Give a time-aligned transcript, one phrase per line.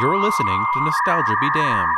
[0.00, 1.96] You're listening to Nostalgia Be Damned.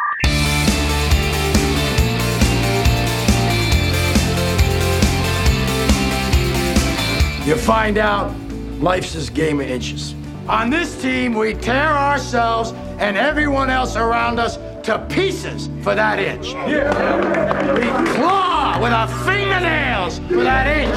[7.47, 8.35] You find out
[8.81, 10.17] life's this game of inches.
[10.49, 14.57] On this team, we tear ourselves and everyone else around us
[14.87, 16.49] to pieces for that inch.
[16.49, 17.75] Yeah.
[17.75, 17.87] We
[18.17, 20.97] claw with our fingernails for that inch.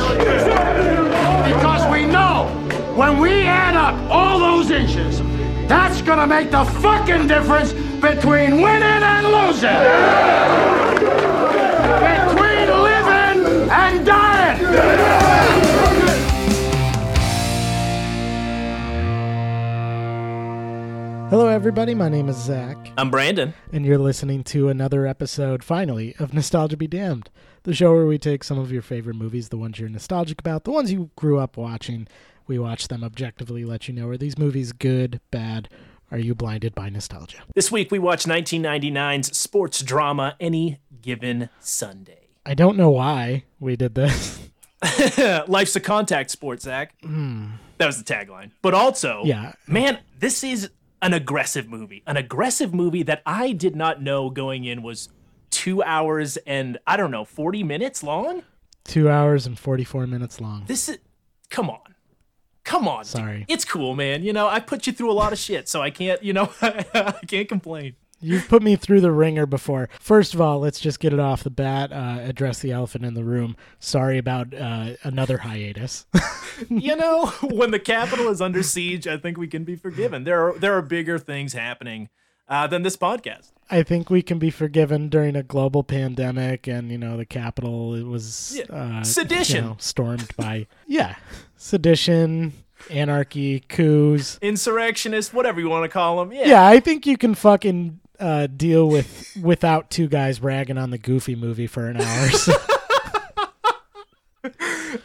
[1.54, 2.48] Because we know
[2.96, 5.22] when we add up all those inches,
[5.68, 9.82] that's gonna make the fucking difference between winning and losing.
[12.08, 15.68] Between living and dying.
[21.30, 21.94] Hello, everybody.
[21.94, 23.54] My name is Zach, I'm Brandon.
[23.74, 27.30] and you're listening to another episode, finally, of Nostalgia Be Damned,
[27.64, 30.64] the show where we take some of your favorite movies, the ones you're nostalgic about,
[30.64, 32.08] the ones you grew up watching.
[32.48, 35.68] We watch them objectively, let you know are these movies good, bad,
[36.12, 37.40] are you blinded by nostalgia?
[37.56, 42.30] This week we watch 1999's sports drama Any Given Sunday.
[42.46, 44.40] I don't know why we did this.
[45.48, 46.94] Life's a contact sport, Zach.
[47.04, 47.48] Hmm.
[47.80, 48.52] That was the tagline.
[48.62, 49.54] But also, Yeah.
[49.68, 50.70] man, this is
[51.02, 52.02] an aggressive movie.
[52.08, 55.10] An aggressive movie that I did not know going in was
[55.50, 58.44] two hours and I don't know, 40 minutes long?
[58.86, 60.64] Two hours and 44 minutes long.
[60.68, 61.00] This is,
[61.50, 61.80] come on.
[62.68, 63.04] Come on.
[63.04, 63.08] dude.
[63.08, 63.46] Sorry.
[63.48, 64.24] It's cool, man.
[64.24, 66.52] You know, I put you through a lot of shit, so I can't, you know,
[66.62, 67.96] I can't complain.
[68.20, 69.90] You've put me through the ringer before.
[70.00, 73.14] First of all, let's just get it off the bat, uh, address the elephant in
[73.14, 73.56] the room.
[73.80, 76.08] Sorry about uh, another hiatus.
[76.70, 80.24] you know, when the capital is under siege, I think we can be forgiven.
[80.24, 82.10] There are there are bigger things happening
[82.50, 83.52] uh, than this podcast.
[83.70, 87.94] I think we can be forgiven during a global pandemic, and you know the capital
[87.96, 88.74] it was Yeah.
[88.76, 89.56] uh, Sedition.
[89.56, 91.16] you know, stormed by yeah,
[91.58, 92.54] sedition,
[92.90, 94.40] anarchy, coups.
[94.42, 96.32] Insurrectionists, whatever you want to call them.
[96.32, 96.48] Yeah.
[96.48, 100.98] Yeah, I think you can fucking uh, deal with without two guys ragging on the
[100.98, 102.30] Goofy movie for an hour.
[102.30, 102.54] So,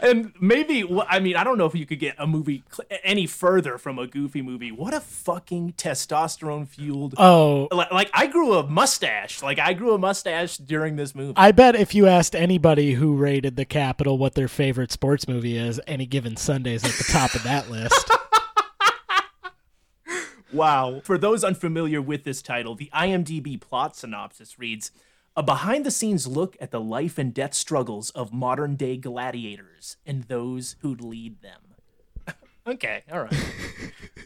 [0.00, 2.62] And maybe, I mean, I don't know if you could get a movie
[3.02, 4.70] any further from a goofy movie.
[4.70, 7.14] What a fucking testosterone fueled.
[7.18, 9.42] oh, like, like, I grew a mustache.
[9.42, 11.34] Like, I grew a mustache during this movie.
[11.36, 15.56] I bet if you asked anybody who rated the Capitol what their favorite sports movie
[15.56, 18.10] is, any given Sunday's at the top of that list.
[20.52, 21.00] Wow.
[21.02, 24.90] For those unfamiliar with this title, the IMDb plot synopsis reads
[25.34, 29.96] A behind the scenes look at the life and death struggles of modern day gladiators
[30.04, 32.34] and those who lead them.
[32.66, 33.52] okay, all right.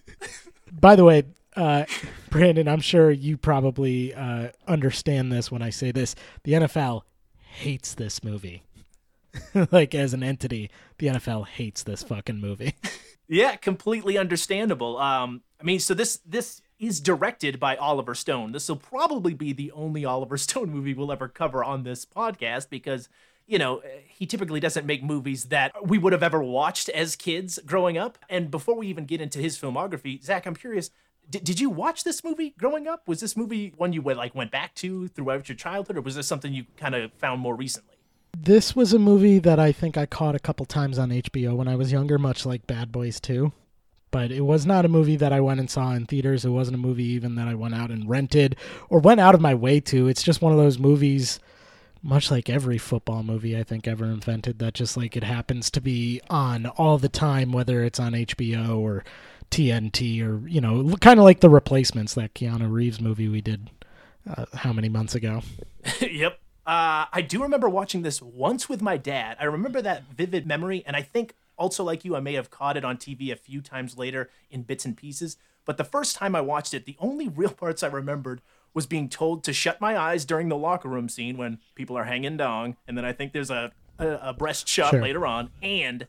[0.72, 1.22] By the way,
[1.54, 1.84] uh,
[2.30, 6.16] Brandon, I'm sure you probably uh, understand this when I say this.
[6.42, 7.02] The NFL
[7.38, 8.64] hates this movie.
[9.70, 12.74] like, as an entity, the NFL hates this fucking movie.
[13.28, 14.98] Yeah, completely understandable.
[14.98, 18.52] Um, I mean, so this this is directed by Oliver Stone.
[18.52, 22.68] This will probably be the only Oliver Stone movie we'll ever cover on this podcast
[22.70, 23.08] because
[23.46, 27.58] you know he typically doesn't make movies that we would have ever watched as kids
[27.64, 28.18] growing up.
[28.28, 30.90] And before we even get into his filmography, Zach, I'm curious.
[31.28, 33.08] Did, did you watch this movie growing up?
[33.08, 36.14] Was this movie one you went, like went back to throughout your childhood, or was
[36.14, 37.96] this something you kind of found more recently?
[38.36, 41.68] this was a movie that I think I caught a couple times on HBO when
[41.68, 43.52] I was younger, much like Bad Boys 2.
[44.10, 46.44] But it was not a movie that I went and saw in theaters.
[46.44, 48.56] It wasn't a movie even that I went out and rented
[48.88, 50.08] or went out of my way to.
[50.08, 51.40] It's just one of those movies,
[52.02, 55.80] much like every football movie I think ever invented, that just like it happens to
[55.80, 59.04] be on all the time, whether it's on HBO or
[59.50, 63.70] TNT or, you know, kind of like The Replacements, that Keanu Reeves movie we did
[64.28, 65.42] uh, how many months ago.
[66.00, 66.38] yep.
[66.66, 69.36] Uh, I do remember watching this once with my dad.
[69.38, 72.76] I remember that vivid memory, and I think also like you, I may have caught
[72.76, 75.36] it on TV a few times later in bits and pieces.
[75.64, 78.40] But the first time I watched it, the only real parts I remembered
[78.74, 82.04] was being told to shut my eyes during the locker room scene when people are
[82.04, 85.00] hanging dong, and then I think there's a a, a breast shot Sure.
[85.00, 86.06] later on, and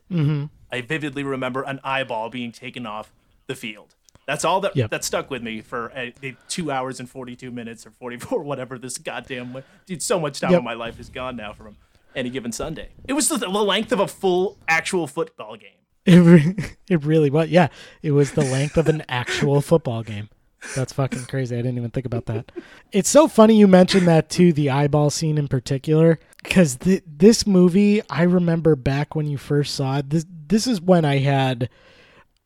[0.70, 3.14] I vividly remember an eyeball being taken off
[3.46, 3.94] the field.
[4.26, 4.90] That's all that Yep.
[4.90, 8.18] that stuck with me for uh, the two hours and forty two minutes or forty
[8.18, 9.56] four, whatever this goddamn
[9.86, 10.02] dude.
[10.02, 10.58] So much time Yep.
[10.58, 11.76] of my life is gone now from
[12.18, 12.90] any given Sunday.
[13.06, 15.70] It was the, length of a full actual football game.
[16.08, 16.56] It, re-
[16.88, 17.50] it really was.
[17.50, 17.68] Yeah,
[18.00, 20.30] it was the length of an actual football game.
[20.74, 21.54] That's fucking crazy.
[21.54, 22.50] I didn't even think about that.
[22.92, 27.46] It's so funny you mentioned that too, the eyeball scene in particular, because th- this
[27.46, 30.08] movie, I remember back when you first saw it.
[30.08, 31.68] This this is when I had,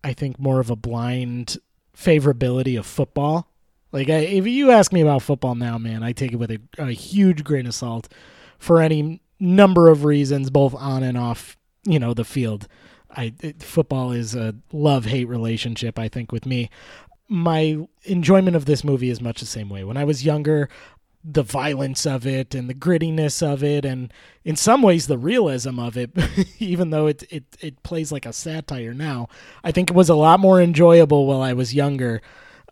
[0.03, 1.59] I think, more of a blind
[1.97, 3.49] favorability of football.
[3.93, 6.59] Like, I, if you ask me about football now, man, I take it with a,
[6.79, 8.09] a huge grain of salt
[8.59, 12.69] for any number of reasons, both on and off, you know, the field.
[13.11, 15.99] I it, football is a love hate relationship.
[15.99, 16.71] I think with me,
[17.29, 19.85] my enjoyment of this movie is much the same way.
[19.85, 20.69] When I was younger,
[21.25, 24.13] the violence of it and the grittiness of it and
[24.45, 26.11] in some ways the realism of it
[26.59, 29.29] even though it it it plays like a satire now
[29.63, 32.21] i think it was a lot more enjoyable while i was younger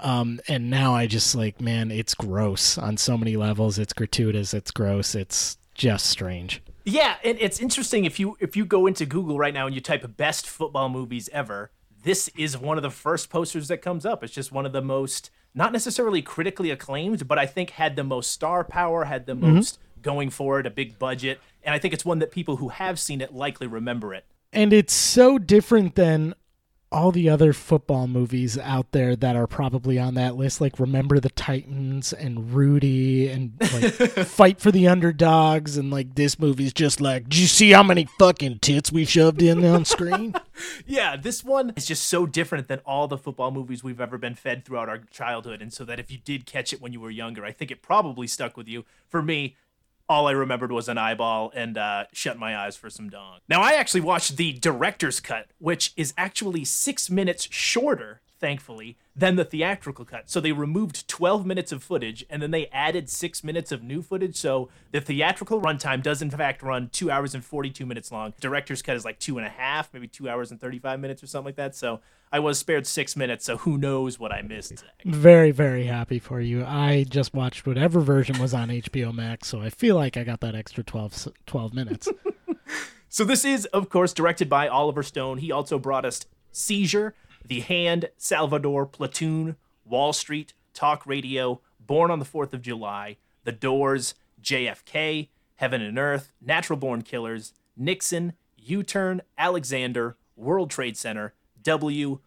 [0.00, 4.52] um, and now i just like man it's gross on so many levels it's gratuitous
[4.52, 9.06] it's gross it's just strange Yeah, and it's interesting if you if you go into
[9.06, 11.70] Google right now and you type best football movies ever,
[12.02, 14.24] this is one of the first posters that comes up.
[14.24, 18.04] It's just one of the most not necessarily critically acclaimed, but I think had the
[18.04, 19.54] most star power, had the mm-hmm.
[19.54, 22.68] most going for it, a big budget, and I think it's one that people who
[22.68, 24.24] have seen it likely remember it.
[24.52, 26.34] and it's so different than
[26.92, 31.20] all the other football movies out there that are probably on that list like remember
[31.20, 33.92] the titans and rudy and like
[34.26, 38.06] fight for the underdogs and like this movie's just like do you see how many
[38.18, 40.34] fucking tits we shoved in on screen
[40.86, 44.34] Yeah, this one is just so different than all the football movies we've ever been
[44.34, 45.62] fed throughout our childhood.
[45.62, 47.82] And so that if you did catch it when you were younger, I think it
[47.82, 48.84] probably stuck with you.
[49.08, 49.56] For me,
[50.10, 53.38] all I remembered was an eyeball and uh, shut my eyes for some dong.
[53.48, 59.36] Now, I actually watched the director's cut, which is actually six minutes shorter, thankfully, than
[59.36, 60.30] the theatrical cut.
[60.30, 64.00] So they removed 12 minutes of footage and then they added six minutes of new
[64.02, 64.36] footage.
[64.36, 68.32] So the theatrical runtime does, in fact, run two hours and 42 minutes long.
[68.40, 71.26] Director's cut is like two and a half, maybe two hours and 35 minutes or
[71.26, 71.74] something like that.
[71.76, 72.00] So
[72.32, 73.44] I was spared six minutes.
[73.44, 74.78] So who knows what I missed.
[74.78, 74.88] Zach.
[75.04, 79.60] very very happy for you i just watched whatever version was on hbo max so
[79.60, 82.08] i feel like i got that extra 12, s- 12 minutes
[83.12, 85.38] So this is, of course, directed by Oliver Stone.
[85.38, 87.14] He also brought us Seizure,
[87.44, 93.52] The Hand, Salvador, Platoon, Wall Street, Talk Radio, Born on the Fourth of July, The
[93.52, 102.20] Doors, JFK, Heaven and Earth, Natural Born Killers, Nixon, U-Turn, Alexander, World Trade Center, W,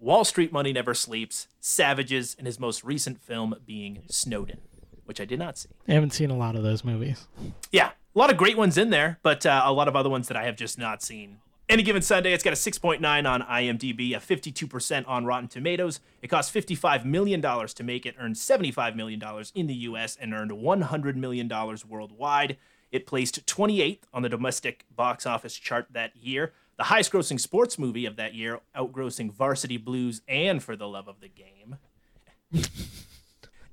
[0.00, 4.60] Wall Street Money Never Sleeps, Savages, and his most recent film being Snowden,
[5.04, 5.68] which I did not see.
[5.88, 7.26] i haven't seen a lot of those movies
[7.70, 10.28] Yeah, a lot of great ones in there, but uh, a lot of other ones
[10.28, 11.38] that I have just not seen.
[11.66, 16.00] Any given Sunday, it's got a 6.9 on IMDb, a 52% on Rotten Tomatoes.
[16.20, 19.22] It cost $55 million to make it, earned $75 million
[19.54, 21.50] in the US, and earned $100 million
[21.88, 22.58] worldwide.
[22.92, 26.52] It placed 28th on the domestic box office chart that year.
[26.76, 31.08] The highest grossing sports movie of that year, outgrossing Varsity Blues and For the Love
[31.08, 31.78] of the Game.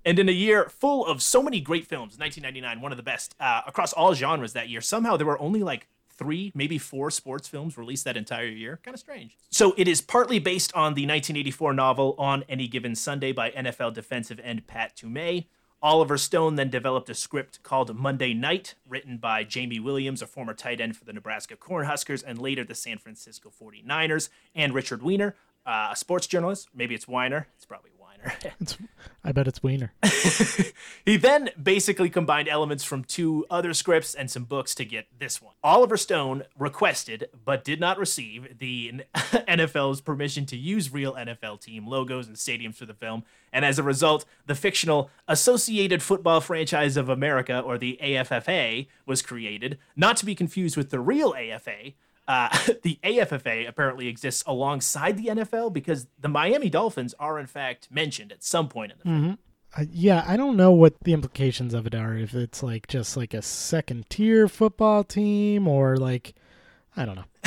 [0.03, 3.35] And in a year full of so many great films, 1999, one of the best
[3.39, 5.87] uh, across all genres that year, somehow there were only like
[6.21, 8.79] three, maybe four sports films released that entire year.
[8.83, 9.37] Kind of strange.
[9.49, 13.93] So it is partly based on the 1984 novel On Any Given Sunday by NFL
[13.95, 15.47] defensive end Pat Toomay.
[15.83, 20.53] Oliver Stone then developed a script called Monday Night, written by Jamie Williams, a former
[20.53, 25.35] tight end for the Nebraska Cornhuskers and later the San Francisco 49ers, and Richard Weiner,
[25.65, 26.69] uh, a sports journalist.
[26.75, 27.47] Maybe it's Weiner.
[27.55, 27.89] It's probably
[28.23, 28.35] Weiner.
[28.61, 28.77] it's
[29.23, 29.93] i bet it's wiener
[31.05, 35.41] He then basically combined elements from two other scripts and some books to get this
[35.41, 35.53] one.
[35.63, 41.87] Oliver Stone requested, but did not receive, the NFL's permission to use real NFL team
[41.87, 46.97] logos and stadiums for the film, and as a result, the fictional Associated Football Franchise
[46.97, 51.93] of America, or the AFFA, was created, not to be confused with the real AFA.
[52.27, 52.49] Uh,
[52.83, 58.31] the AFFA apparently exists alongside the NFL because the Miami Dolphins are, in fact, mentioned
[58.31, 59.37] at some point in the film.
[59.77, 62.15] Uh, yeah, I don't know what the implications of it are.
[62.15, 66.33] If it's like just like a second tier football team or like,
[66.97, 67.23] I don't know.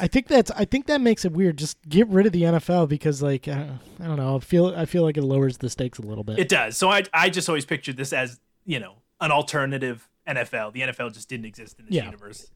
[0.00, 1.56] I think that's I think that makes it weird.
[1.56, 3.66] Just get rid of the NFL because like uh,
[4.00, 4.36] I don't know.
[4.36, 6.38] I feel I feel like it lowers the stakes a little bit.
[6.38, 6.76] It does.
[6.76, 10.72] So I I just always pictured this as you know an alternative NFL.
[10.72, 12.04] The NFL just didn't exist in this Yeah.
[12.06, 12.50] universe.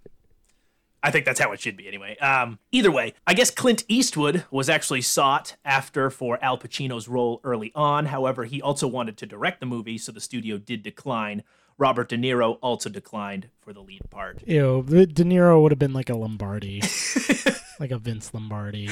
[1.03, 2.17] I think that's how it should be anyway.
[2.19, 7.41] Um, either way, I guess Clint Eastwood was actually sought after for Al Pacino's role
[7.45, 8.07] early on.
[8.07, 11.45] However, he also wanted to direct the movie, so the studio did decline.
[11.79, 14.43] Robert De Niro also declined for the lead part.
[14.47, 16.81] Ew, De Niro would have been like a Lombardi,
[17.81, 18.91] like a Vince Lombardi,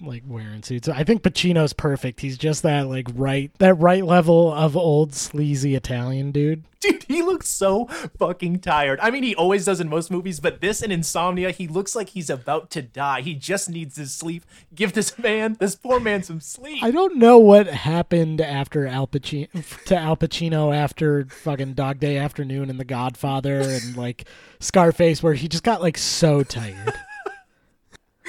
[0.00, 0.88] like wearing suits.
[0.88, 2.20] I think Pacino's perfect.
[2.20, 6.64] He's just that like right that right level of old sleazy Italian dude.
[6.80, 7.86] Dude, he looks so
[8.18, 9.00] fucking tired.
[9.00, 12.10] I mean, he always does in most movies, but this and Insomnia, he looks like
[12.10, 13.22] he's about to die.
[13.22, 14.44] He just needs his sleep.
[14.74, 16.82] Give this man, this poor man, some sleep.
[16.82, 19.48] I don't know what happened after Al Pacino
[19.86, 24.26] to Al Pacino after fucking Dog Day Afternoon and The Godfather and like
[24.60, 26.92] Scarface, where he just got like so tired.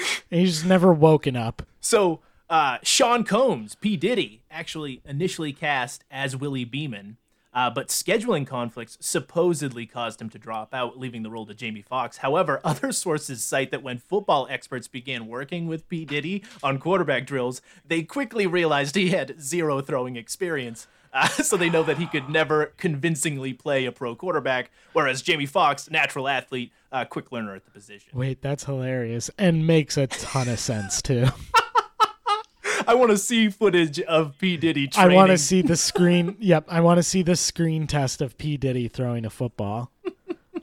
[0.30, 1.62] he's never woken up.
[1.80, 3.96] So, uh, Sean Combs, P.
[3.96, 7.18] Diddy, actually initially cast as Willie Beeman.
[7.52, 11.82] Uh, but scheduling conflicts supposedly caused him to drop out, leaving the role to Jamie
[11.82, 12.18] Foxx.
[12.18, 16.04] However, other sources cite that when football experts began working with P.
[16.04, 20.86] Diddy on quarterback drills, they quickly realized he had zero throwing experience.
[21.14, 25.46] Uh, so they know that he could never convincingly play a pro quarterback, whereas Jamie
[25.46, 28.10] Foxx, natural athlete, uh, quick learner at the position.
[28.12, 31.26] Wait, that's hilarious and makes a ton of sense too.
[32.86, 34.86] I want to see footage of P Diddy.
[34.86, 35.12] Training.
[35.12, 36.36] I want to see the screen.
[36.38, 39.90] yep, I want to see the screen test of P Diddy throwing a football.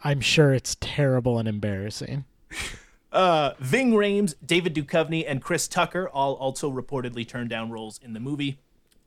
[0.03, 2.25] I'm sure it's terrible and embarrassing.
[3.11, 8.13] Uh, Ving Rhames, David Duchovny, and Chris Tucker all also reportedly turned down roles in
[8.13, 8.59] the movie.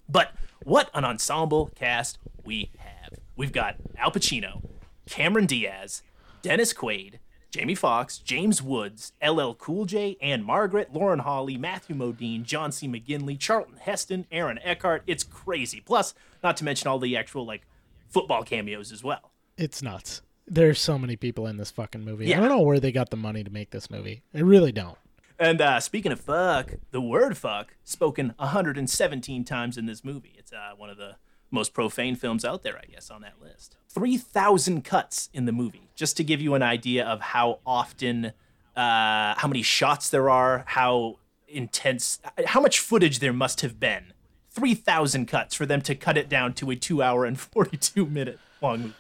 [0.08, 3.18] But what an ensemble cast we have.
[3.36, 4.62] We've got Al Pacino,
[5.06, 6.02] Cameron Diaz,
[6.42, 7.18] Dennis Quaid,
[7.50, 12.86] Jamie Foxx, James Woods, LL Cool J, Ann-Margret, Lauren Holly, Matthew Modine, John C.
[12.86, 15.02] McGinley, Charlton Heston, Aaron Eckhart.
[15.06, 15.80] It's crazy.
[15.80, 17.62] Plus, not to mention all the actual like
[18.08, 19.32] football cameos as well.
[19.56, 20.22] It's nuts.
[20.46, 22.26] There's so many people in this fucking movie.
[22.26, 22.38] Yeah.
[22.38, 24.22] I don't know where they got the money to make this movie.
[24.34, 24.96] I really don't.
[25.38, 30.34] And uh, speaking of fuck, the word fuck spoken 117 times in this movie.
[30.36, 31.16] It's uh, one of the
[31.50, 33.76] most profane films out there, I guess, on that list.
[33.88, 38.32] 3,000 cuts in the movie, just to give you an idea of how often,
[38.76, 44.12] uh, how many shots there are, how intense, how much footage there must have been.
[44.50, 48.40] 3,000 cuts for them to cut it down to a two hour and 42 minute
[48.60, 48.94] long movie.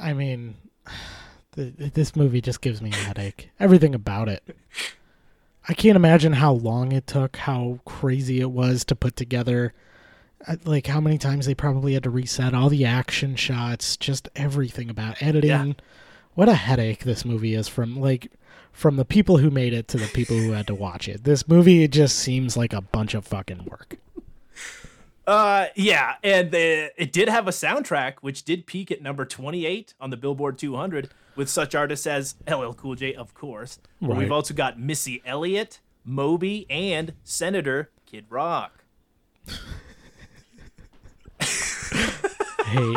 [0.00, 0.54] I mean,
[1.56, 3.50] th- this movie just gives me a headache.
[3.58, 4.56] Everything about it.
[5.68, 9.72] I can't imagine how long it took, how crazy it was to put together.
[10.46, 14.28] Uh, Like how many times they probably had to reset all the action shots, just
[14.34, 15.50] everything about editing.
[15.50, 15.72] Yeah.
[16.34, 18.32] What a headache this movie is from like
[18.72, 21.24] from the people who made it to the people who had to watch it.
[21.24, 23.98] This movie it just seems like a bunch of fucking work.
[25.26, 29.94] Uh, yeah, and the, it did have a soundtrack, which did peak at number 28
[30.00, 33.78] on the Billboard 200 with such artists as LL Cool J, of course.
[34.00, 34.18] Right.
[34.18, 38.84] we've also got Missy Elliott, Moby, and Senator Kid Rock.
[42.72, 42.94] Hey,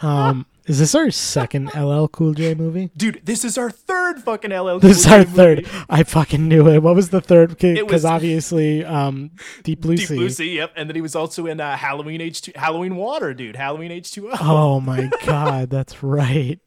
[0.00, 2.90] um, is this our second LL Cool J movie?
[2.96, 5.30] Dude, this is our third fucking LL Cool This is J our movie.
[5.32, 5.66] third.
[5.88, 6.82] I fucking knew it.
[6.82, 7.58] What was the third?
[7.58, 9.30] Because obviously, um,
[9.62, 10.16] Deep Blue Deep Sea.
[10.16, 10.72] Blue Sea, yep.
[10.76, 13.56] And then he was also in uh, Halloween H2, Halloween Water, dude.
[13.56, 14.36] Halloween H2O.
[14.40, 16.58] Oh my god, that's right.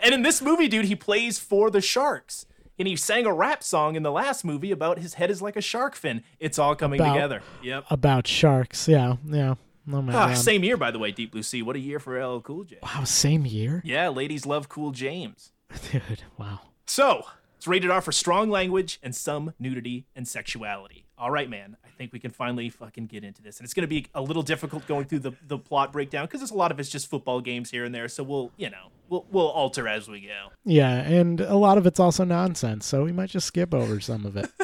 [0.00, 2.46] And in this movie, dude, he plays for the Sharks.
[2.78, 5.56] And he sang a rap song in the last movie about his head is like
[5.56, 6.24] a shark fin.
[6.40, 7.42] It's all coming About- together.
[7.62, 7.84] Yep.
[7.90, 8.88] About sharks.
[8.88, 9.54] Yeah, yeah.
[9.90, 10.34] Oh my Ah, god.
[10.38, 11.62] same year, by the way, Deep Blue Sea.
[11.62, 12.78] What a year for LL Cool J.
[12.82, 15.52] Wow, same year, Yeah, ladies love Cool James.
[15.90, 16.22] dude.
[16.38, 16.60] Wow.
[16.86, 17.24] So,
[17.56, 21.06] it's rated R for strong language and some nudity and sexuality.
[21.16, 21.76] All right, man.
[21.84, 23.58] I think we can finally fucking get into this.
[23.58, 26.40] And it's going to be a little difficult going through the, the plot breakdown because
[26.40, 28.08] there's a lot of it's just football games here and there.
[28.08, 30.48] So we'll, you know, we'll, we'll alter as we go.
[30.64, 34.26] Yeah, and a lot of it's also nonsense, so we might just skip over some
[34.26, 34.50] of it.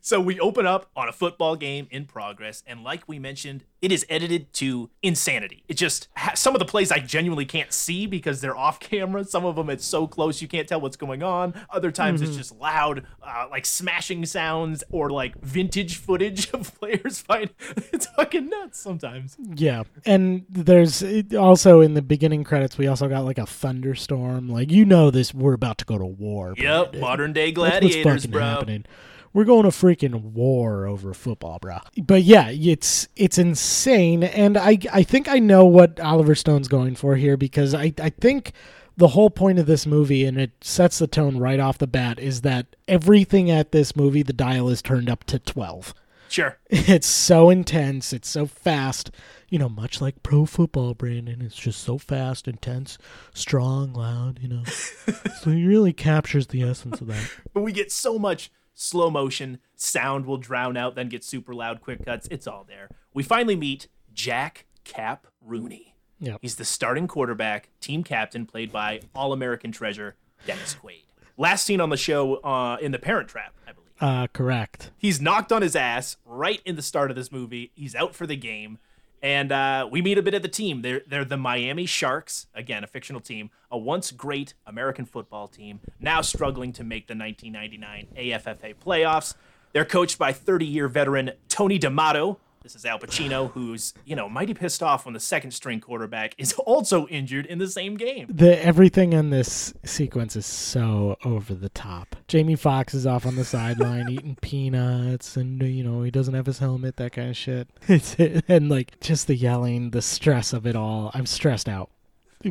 [0.00, 3.90] So we open up on a football game in progress, and like we mentioned, it
[3.92, 5.64] is edited to insanity.
[5.68, 9.24] It just some of the plays I genuinely can't see because they're off camera.
[9.24, 11.54] Some of them it's so close you can't tell what's going on.
[11.70, 17.20] Other times it's just loud, uh, like smashing sounds or like vintage footage of players
[17.20, 17.52] fight.
[17.92, 19.36] It's fucking nuts sometimes.
[19.54, 21.02] Yeah, and there's
[21.34, 24.48] also in the beginning credits we also got like a thunderstorm.
[24.48, 26.54] Like you know this, we're about to go to war.
[26.56, 28.40] Yep, modern day gladiators, bro.
[28.40, 28.84] happening.
[29.32, 31.78] We're going to freaking war over football, bro.
[32.02, 36.96] But yeah, it's it's insane, and I I think I know what Oliver Stone's going
[36.96, 38.52] for here because I I think
[38.96, 42.18] the whole point of this movie, and it sets the tone right off the bat,
[42.18, 45.94] is that everything at this movie, the dial is turned up to twelve.
[46.28, 46.58] Sure.
[46.70, 48.12] It's so intense.
[48.12, 49.10] It's so fast.
[49.48, 51.42] You know, much like pro football, Brandon.
[51.42, 52.98] It's just so fast, intense,
[53.34, 54.38] strong, loud.
[54.40, 54.62] You know,
[55.42, 57.30] so he really captures the essence of that.
[57.52, 61.80] But we get so much slow motion, sound will drown out, then get super loud,
[61.80, 62.26] quick cuts.
[62.30, 62.88] It's all there.
[63.12, 65.94] We finally meet Jack Cap Rooney.
[66.18, 66.38] Yep.
[66.42, 71.04] He's the starting quarterback, team captain, played by All American treasure Dennis Quaid.
[71.36, 73.90] Last seen on the show uh, in The Parent Trap, I believe.
[74.00, 74.90] Uh, correct.
[74.98, 77.72] He's knocked on his ass right in the start of this movie.
[77.74, 78.78] He's out for the game.
[79.22, 80.82] And uh, we meet a bit of the team.
[80.82, 85.80] They're, they're the Miami Sharks, again, a fictional team, a once great American football team,
[85.98, 89.34] now struggling to make the 1999 AFFA playoffs.
[89.72, 94.28] They're coached by 30 year veteran Tony D'Amato, This is Al Pacino, who's, you know,
[94.28, 98.26] mighty pissed off when the second string quarterback is also injured in the same game.
[98.28, 102.16] The everything in this sequence is so over the top.
[102.28, 106.44] Jamie Foxx is off on the sideline eating peanuts, and you know he doesn't have
[106.44, 107.68] his helmet, that kind of shit.
[107.88, 108.14] It's,
[108.46, 111.10] and like just the yelling, the stress of it all.
[111.14, 111.90] I'm stressed out.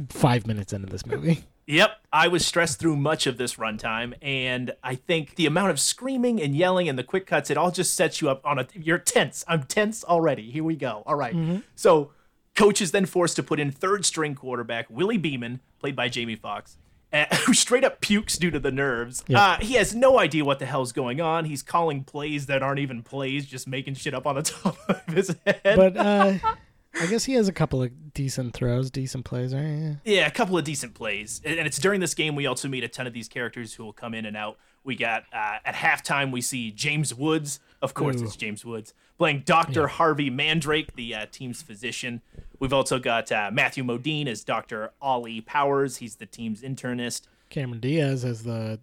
[0.09, 1.43] Five minutes into this movie.
[1.69, 5.79] Yep, I was stressed through much of this runtime, and I think the amount of
[5.79, 8.67] screaming and yelling and the quick cuts, it all just sets you up on a.
[8.73, 9.45] You're tense.
[9.47, 10.49] I'm tense already.
[10.49, 11.03] Here we go.
[11.05, 11.61] All right.
[11.75, 12.09] So,
[12.55, 16.35] coach is then forced to put in third string quarterback Willie Beeman, played by Jamie
[16.35, 16.77] Foxx,
[17.13, 19.23] uh, who straight up pukes due to the nerves.
[19.31, 21.45] Uh, he has no idea what the hell's going on.
[21.45, 25.13] He's calling plays that aren't even plays, just making shit up on the top of
[25.13, 25.61] his head.
[25.63, 26.33] But uh,
[26.99, 29.53] I guess he has a couple of decent throws, decent plays.
[29.53, 29.63] Right?
[29.63, 29.93] Yeah.
[30.03, 31.41] Yeah, a couple of decent plays.
[31.45, 33.93] And it's during this game we also meet a ton of these characters who will
[33.93, 34.57] come in and out.
[34.83, 38.25] We got uh, at halftime we see James Woods, of course Ooh.
[38.25, 39.87] it's James Woods, playing Dr.
[39.87, 42.21] Harvey Mandrake, the uh, team's physician.
[42.59, 44.91] We've also got uh, Matthew Modine as Dr.
[45.01, 45.97] Ollie Powers.
[45.97, 47.23] He's the team's internist.
[47.49, 48.79] Cameron Diaz as the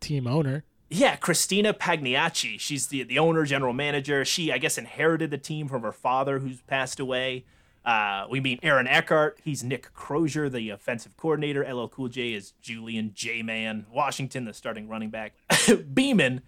[0.00, 0.64] team owner.
[0.88, 2.58] Yeah, Christina Pagliacci.
[2.58, 4.24] She's the the owner, general manager.
[4.24, 7.44] She, I guess, inherited the team from her father, who's passed away.
[7.84, 9.38] Uh, we meet Aaron Eckhart.
[9.44, 11.64] He's Nick Crozier, the offensive coordinator.
[11.64, 15.34] LL Cool J is Julian J Man Washington, the starting running back.
[15.94, 16.42] Beeman,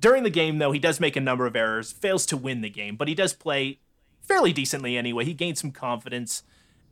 [0.00, 2.70] during the game, though, he does make a number of errors, fails to win the
[2.70, 3.80] game, but he does play
[4.20, 5.24] fairly decently anyway.
[5.24, 6.42] He gains some confidence.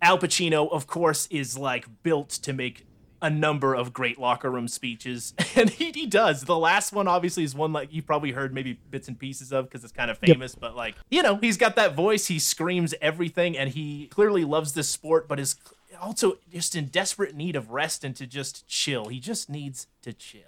[0.00, 2.86] Al Pacino, of course, is like built to make
[3.24, 6.42] a number of great locker room speeches, and he, he does.
[6.42, 9.64] The last one, obviously, is one like you've probably heard maybe bits and pieces of
[9.64, 10.54] because it's kind of famous.
[10.54, 12.26] But like, you know, he's got that voice.
[12.26, 15.56] He screams everything, and he clearly loves this sport, but is
[15.98, 19.06] also just in desperate need of rest and to just chill.
[19.06, 20.42] He just needs to chill.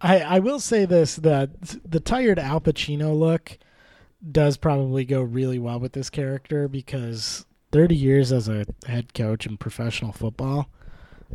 [0.00, 1.50] I, I will say this that
[1.84, 3.58] the tired Al Pacino look
[4.30, 9.44] does probably go really well with this character because 30 years as a head coach
[9.46, 10.70] in professional football,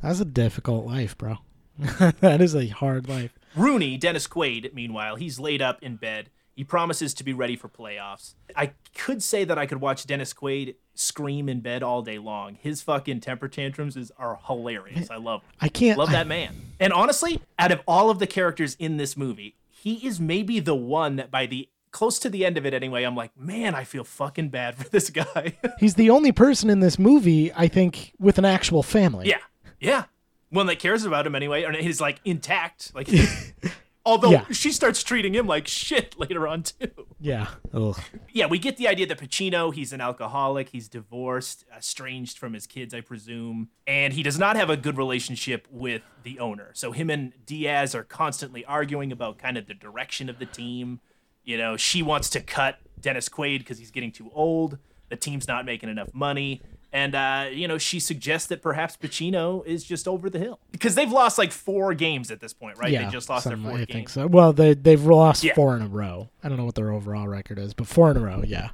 [0.02, 1.38] that's a difficult life, bro.
[2.20, 3.34] that is a hard life.
[3.56, 6.30] Rooney, Dennis Quaid, meanwhile, he's laid up in bed.
[6.56, 8.34] He promises to be ready for playoffs.
[8.56, 12.56] I could say that I could watch Dennis Quaid scream in bed all day long.
[12.60, 15.12] His fucking temper tantrums is are hilarious.
[15.12, 15.50] I love him.
[15.62, 16.56] I can't Love I- that man.
[16.80, 20.74] And honestly, out of all of the characters in this movie, he is maybe the
[20.76, 23.84] one that by the close to the end of it anyway, I'm like, man, I
[23.84, 25.58] feel fucking bad for this guy.
[25.80, 29.30] He's the only person in this movie, I think, with an actual family.
[29.30, 29.38] yeah.
[29.80, 30.06] Yeah.
[30.50, 32.92] One that cares about him anyway, and he's like intact.
[32.96, 33.10] Like
[34.06, 34.46] although Yeah.
[34.52, 36.90] she starts treating him like shit later on too.
[37.20, 37.48] Yeah.
[37.74, 38.00] Ugh.
[38.32, 42.66] Yeah, we get the idea that Pacino, he's an alcoholic, he's divorced, estranged from his
[42.66, 46.70] kids, I presume, and he does not have a good relationship with the owner.
[46.74, 51.02] So him and Diaz are constantly arguing about kind of the direction of the team.
[51.44, 54.78] You know, she wants to cut Dennis Quaid because he's getting too old.
[55.10, 56.62] The team's not making enough money.
[56.94, 60.60] And, uh, you know, she suggests that perhaps Pacino is just over the hill.
[60.72, 62.92] Because they've lost like four games at this point, right?
[62.92, 63.06] Yeah.
[63.06, 63.94] they just lost their some- fourth I game.
[63.96, 64.28] think so.
[64.28, 65.54] Well, they, they've lost Yeah.
[65.54, 66.30] four in a row.
[66.44, 68.70] I don't know what their overall record is, but four in a row, yeah.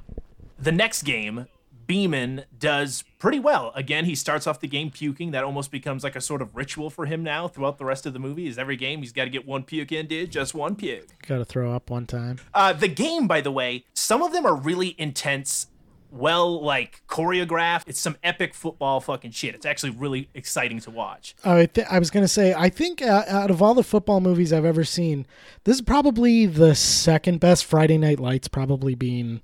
[0.58, 1.46] the next game,
[1.86, 3.70] Beeman does pretty well.
[3.74, 5.32] Again, he starts off the game puking.
[5.32, 8.14] That almost becomes like a sort of ritual for him now throughout the rest of
[8.14, 8.46] the movie.
[8.46, 10.30] Is every game he's got to get one puke in, dude?
[10.32, 11.08] Just one puke.
[11.26, 12.38] Got to throw up one time.
[12.54, 15.66] Uh, the game, by the way, some of them are really intense,
[16.14, 17.84] well, like choreographed.
[17.88, 19.54] It's some epic football fucking shit.
[19.54, 21.34] It's actually really exciting to watch.
[21.44, 23.82] Oh, I, th- I was going to say, I think uh, out of all the
[23.82, 25.26] football movies I've ever seen,
[25.64, 27.64] this is probably the second best.
[27.64, 29.40] Friday Night Lights probably being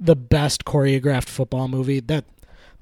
[0.00, 2.00] the best choreographed football movie.
[2.00, 2.24] That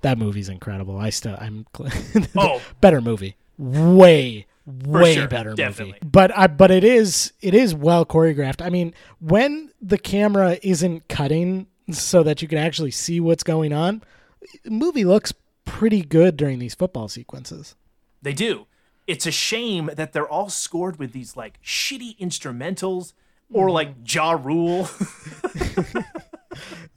[0.03, 0.97] that movie's incredible.
[0.99, 1.67] I still I'm
[2.37, 2.61] Oh.
[2.81, 3.37] better movie.
[3.59, 5.99] Way way sure, better definitely.
[6.03, 6.11] movie.
[6.11, 8.63] But I but it is it is well choreographed.
[8.65, 13.73] I mean, when the camera isn't cutting so that you can actually see what's going
[13.73, 14.03] on,
[14.65, 15.33] the movie looks
[15.65, 17.75] pretty good during these football sequences.
[18.23, 18.67] They do.
[19.07, 23.13] It's a shame that they're all scored with these like shitty instrumentals
[23.53, 24.89] or like Ja Rule.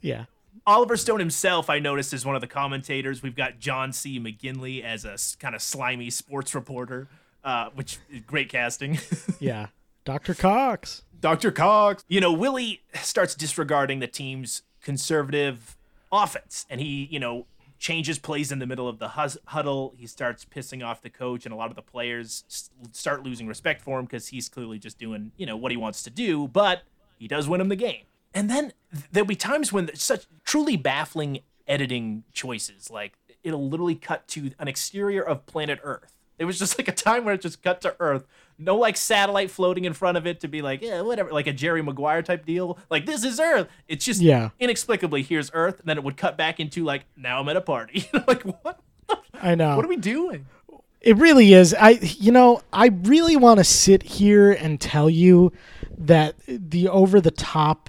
[0.00, 0.24] Yeah.
[0.66, 3.22] Oliver Stone himself, I noticed, is one of the commentators.
[3.22, 4.20] We've got John C.
[4.20, 7.08] McGinley as a kind of slimy sports reporter,
[7.42, 8.98] uh, which great casting.
[9.40, 9.68] Yeah.
[10.04, 10.34] Dr.
[10.34, 11.02] Cox.
[11.20, 11.52] Dr.
[11.52, 12.04] Cox.
[12.08, 15.76] You know, Willie starts disregarding the team's conservative
[16.10, 17.44] offense, and he, you know,
[17.78, 19.92] changes plays in the middle of the huddle.
[19.98, 23.82] He starts pissing off the coach, and a lot of the players start losing respect
[23.82, 26.48] for him because he's clearly just doing, you know, what he wants to do.
[26.48, 26.84] But
[27.18, 28.04] he does win him the game.
[28.32, 33.94] And then th- there'll be times when such truly baffling editing choices, like it'll literally
[33.94, 37.40] cut to an exterior of planet Earth It was just like a time where it
[37.40, 38.26] just cut to Earth.
[38.58, 41.52] No like satellite floating in front of it to be like, yeah, whatever, like a
[41.52, 42.78] Jerry Maguire type deal.
[42.90, 43.68] Like this is Earth.
[43.86, 44.50] It's just Yeah.
[44.58, 47.60] inexplicably here's Earth, and then it would cut back into like now I'm at a
[47.60, 48.08] party.
[48.26, 48.80] like what?
[49.40, 49.76] I know.
[49.76, 50.46] What are we doing?
[51.00, 51.72] It really is.
[51.74, 55.52] I you know, I really want to sit here and tell you
[55.96, 57.88] that the over the top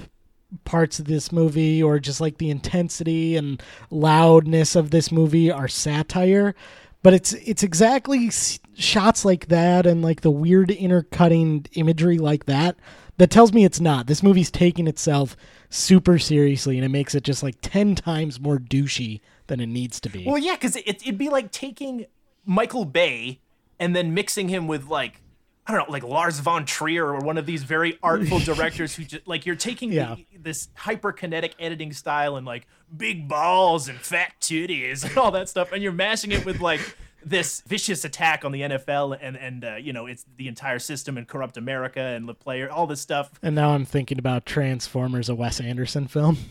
[0.65, 5.67] parts of this movie or just like the intensity and loudness of this movie are
[5.67, 6.53] satire,
[7.01, 8.29] but it's it's exactly
[8.75, 12.77] shots like that and like the weird intercutting imagery like that
[13.19, 14.07] that tells me it's not.
[14.07, 15.35] This movie's taking itself
[15.69, 19.99] super seriously and it makes it just like 10 times more douchey than it needs
[19.99, 20.23] to be.
[20.25, 22.05] Well, yeah, because it, it'd be like taking
[22.45, 23.41] Michael Bay
[23.77, 25.21] and then mixing him with like
[25.69, 29.03] I don't know, like Lars von Trier or one of these very artful directors who
[29.03, 30.15] just like you're taking Yeah.
[30.15, 32.65] the, this hyperkinetic editing style and like
[32.97, 36.81] big balls and fat titties and all that stuff, and you're mashing it with like
[37.23, 41.17] this vicious attack on the NFL and and uh, you know it's the entire system
[41.17, 43.29] and corrupt America and the player, all this stuff.
[43.43, 46.37] And now I'm thinking about Transformers, a Wes Anderson film.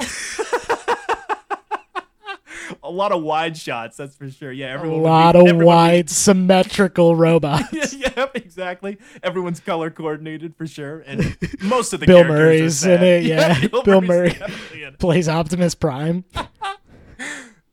[2.83, 4.52] A lot of wide shots, that's for sure.
[4.52, 4.98] Yeah, A everyone.
[5.00, 7.94] be- lot of everyone would be- wide, symmetrical robots.
[7.94, 8.98] yeah, exactly.
[9.22, 13.66] Everyone's color coordinated for sure, and most of the Bill Murray's in it, yeah.
[13.68, 14.28] Bill Murray's Murray.
[14.31, 14.98] definitely in it.
[14.98, 16.24] Plays Optimus Prime.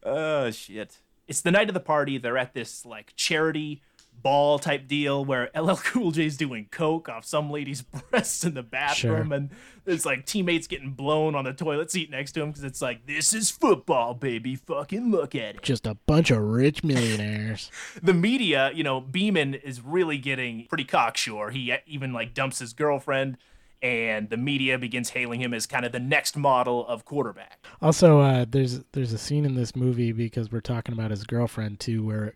[0.03, 0.99] Oh shit!
[1.27, 2.17] It's the night of the party.
[2.17, 3.81] They're at this like charity
[4.25, 8.63] ball type deal where LL Cool J's doing coke off some lady's breasts in the
[8.63, 9.35] bathroom, Sure.
[9.37, 9.51] and
[9.85, 13.05] there's like teammates getting blown on the toilet seat next to him because it's like
[13.05, 14.55] this is football, baby.
[14.55, 15.61] Fucking look at it.
[15.61, 17.69] Just a bunch of rich millionaires.
[18.01, 21.51] the media, you know, Beeman is really getting pretty cocksure.
[21.51, 23.37] He even like dumps his girlfriend,
[23.83, 27.63] and the media begins hailing him as kind of the next model of quarterback.
[27.79, 31.79] Also, uh, there's there's a scene in this movie because we're talking about his girlfriend
[31.79, 32.33] too, where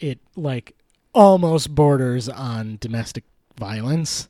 [0.00, 0.74] it like
[1.14, 3.24] almost borders on domestic
[3.58, 4.28] violence.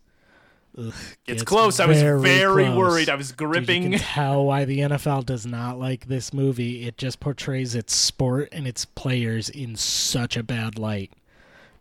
[0.76, 0.92] Ugh,
[1.26, 1.80] It's close.
[1.80, 2.76] I was very close.
[2.76, 3.08] worried.
[3.08, 3.82] I was Dude, you gripping.
[3.90, 6.86] can tell why the NFL does not like this movie.
[6.86, 11.12] It just portrays its sport and its players in such a bad light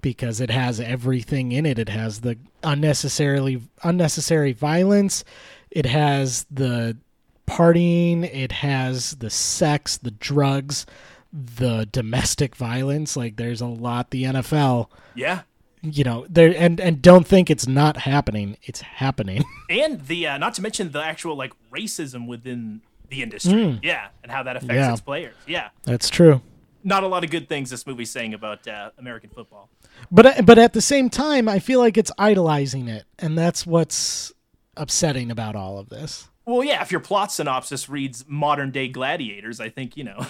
[0.01, 1.77] because it has everything in it.
[1.77, 5.23] It has the unnecessarily unnecessary violence.
[5.69, 6.97] It has the
[7.45, 8.23] partying.
[8.33, 10.85] It has the sex, the drugs,
[11.33, 13.15] the domestic violence.
[13.17, 15.41] Like there's a lot the NFL, yeah.
[15.81, 18.57] you know, there and and don't think it's not happening.
[18.63, 19.43] It's happening.
[19.69, 24.29] and the uh, not to mention the actual like racism within the industry yeah and
[24.29, 24.91] how that affects Yeah.
[24.91, 26.41] its players yeah That's true.
[26.83, 29.69] not a lot of good things this movie's saying about uh, american football
[30.11, 34.33] But but at the same time, I feel like it's idolizing it, and that's what's
[34.75, 36.27] upsetting about all of this.
[36.47, 40.17] Well yeah if your plot synopsis reads modern day gladiators i think you know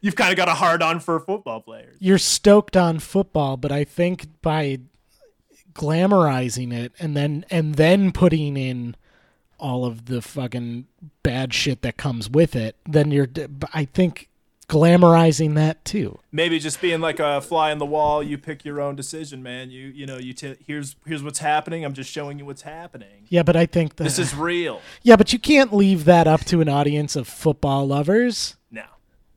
[0.00, 1.96] you've kind of got a hard on for football players.
[2.00, 4.80] You're stoked on football, but I think by
[5.72, 8.96] glamorizing it and then and then putting in
[9.58, 10.86] all of the fucking
[11.22, 13.28] bad shit that comes with it, then you're
[13.72, 14.28] I think
[14.70, 16.16] glamorizing that too.
[16.30, 19.68] maybe just being like a fly on the wall you pick your own decision man
[19.70, 23.26] you you know you t- here's here's what's happening i'm just showing you what's happening
[23.28, 26.44] Yeah, but I think that this is real Yeah, but you can't leave that up
[26.46, 28.56] to an audience of football lovers.
[28.70, 28.84] no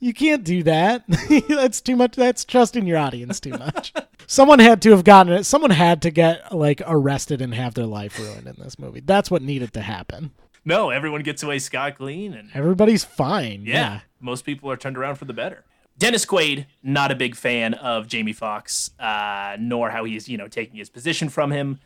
[0.00, 1.04] You can't do that.
[1.48, 2.16] that's too much.
[2.16, 3.92] That's trusting your audience too much.
[4.26, 5.44] someone had to have gotten it.
[5.44, 8.98] Someone had to get like arrested and have their life ruined in this movie.
[8.98, 10.32] That's what needed to happen.
[10.64, 13.64] No everyone gets away scot clean and Everybody's fine.
[13.64, 13.74] Yeah.
[13.74, 14.00] Yeah.
[14.20, 15.64] Most people are turned around for the better.
[15.98, 20.48] Dennis Quaid, not a big fan of Jamie Foxx, uh, nor how he's, you know,
[20.48, 21.80] taking his position from him.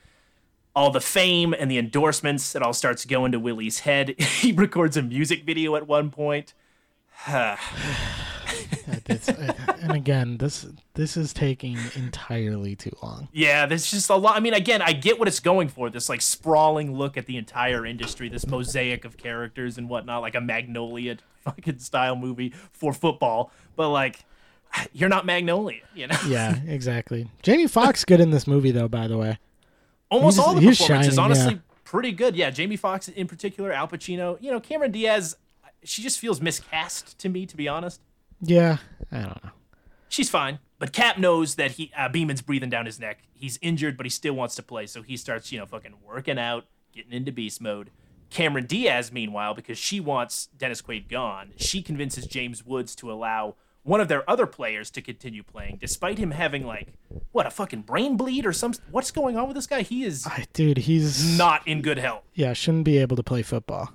[0.74, 4.20] All the fame and the endorsements, it all starts going to Willie's head.
[4.20, 6.54] he records a music video at one point.
[9.08, 13.28] It's- uh, and again, this this is taking entirely too long.
[13.32, 14.36] Yeah, there's just a lot.
[14.36, 15.90] I mean, again, I get what it's going for.
[15.90, 20.34] This like sprawling look at the entire industry, this mosaic of characters and whatnot, like
[20.34, 23.50] a Magnolia fucking style movie for football.
[23.76, 24.24] But like,
[24.92, 26.16] you're not Magnolia, you know.
[26.26, 27.28] Yeah, exactly.
[27.42, 28.88] Jamie Foxx good in this movie though.
[28.88, 29.38] By the way,
[30.10, 31.60] almost He's- all the performances shining, honestly yeah.
[31.84, 35.36] pretty good yeah jamie Foxx in particular al pacino you know cameron diaz
[35.84, 38.00] she just feels miscast to me to be honest
[38.40, 38.78] yeah,
[39.10, 39.50] I don't know.
[40.08, 43.20] she's fine but cap knows that he uh, beeman's breathing down his neck.
[43.32, 46.38] He's injured but he still wants to play so he starts you know fucking working
[46.38, 47.90] out getting into beast mode.
[48.30, 53.54] Cameron diaz meanwhile because she wants dennis quaid gone she convinces james woods to allow
[53.84, 56.88] one of their other players to continue playing despite him having like
[57.30, 59.82] what a fucking brain bleed or some what's going on with this guy?
[59.82, 62.24] He is I, dude, he's not in good health.
[62.34, 63.92] Yeah shouldn't be able to play football.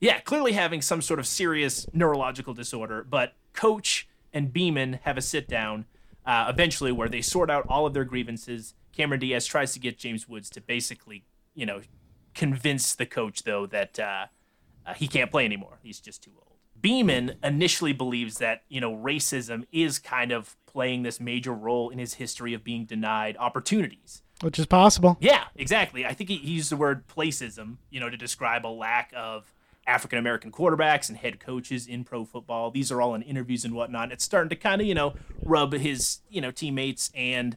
[0.00, 5.22] Yeah, clearly having some sort of serious neurological disorder, but coach and Beeman have a
[5.22, 5.86] sit down.
[6.26, 8.74] uh, eventually, where they sort out all of their grievances.
[8.92, 11.80] Cameron Diaz tries to get James Woods to basically, you know,
[12.34, 14.26] convince the coach though that uh,
[14.86, 15.78] uh, he can't play anymore.
[15.82, 16.58] He's just too old.
[16.80, 21.98] Beeman initially believes that you know racism is kind of playing this major role in
[21.98, 24.22] his history of being denied opportunities.
[24.42, 25.18] Which is possible.
[25.20, 26.06] Yeah, exactly.
[26.06, 29.52] I think he, he used the word placism, you know, to describe a lack of
[29.86, 32.70] African American quarterbacks and head coaches in pro football.
[32.70, 34.12] These are all in interviews and whatnot.
[34.12, 37.56] It's starting to kind of, you know, rub his, you know, teammates and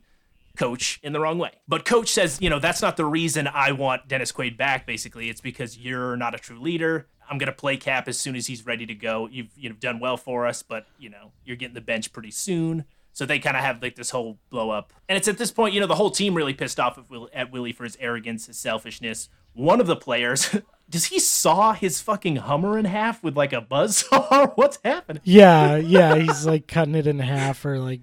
[0.58, 1.52] coach in the wrong way.
[1.68, 5.30] But coach says, you know, that's not the reason I want Dennis Quaid back, basically.
[5.30, 7.08] It's because you're not a true leader.
[7.30, 9.28] I'm gonna play Cap as soon as he's ready to go.
[9.32, 12.86] You've you've done well for us, but you know, you're getting the bench pretty soon.
[13.14, 14.92] So they kind of have like this whole blow up.
[15.08, 17.30] And it's at this point, you know, the whole team really pissed off at, Will,
[17.32, 19.30] at Willie for his arrogance, his selfishness.
[19.54, 20.56] One of the players,
[20.94, 24.46] does he saw his fucking Hummer in half with like a buzz saw?
[24.56, 25.24] What's happening?
[25.26, 28.02] Yeah, yeah, he's like cutting it in half or like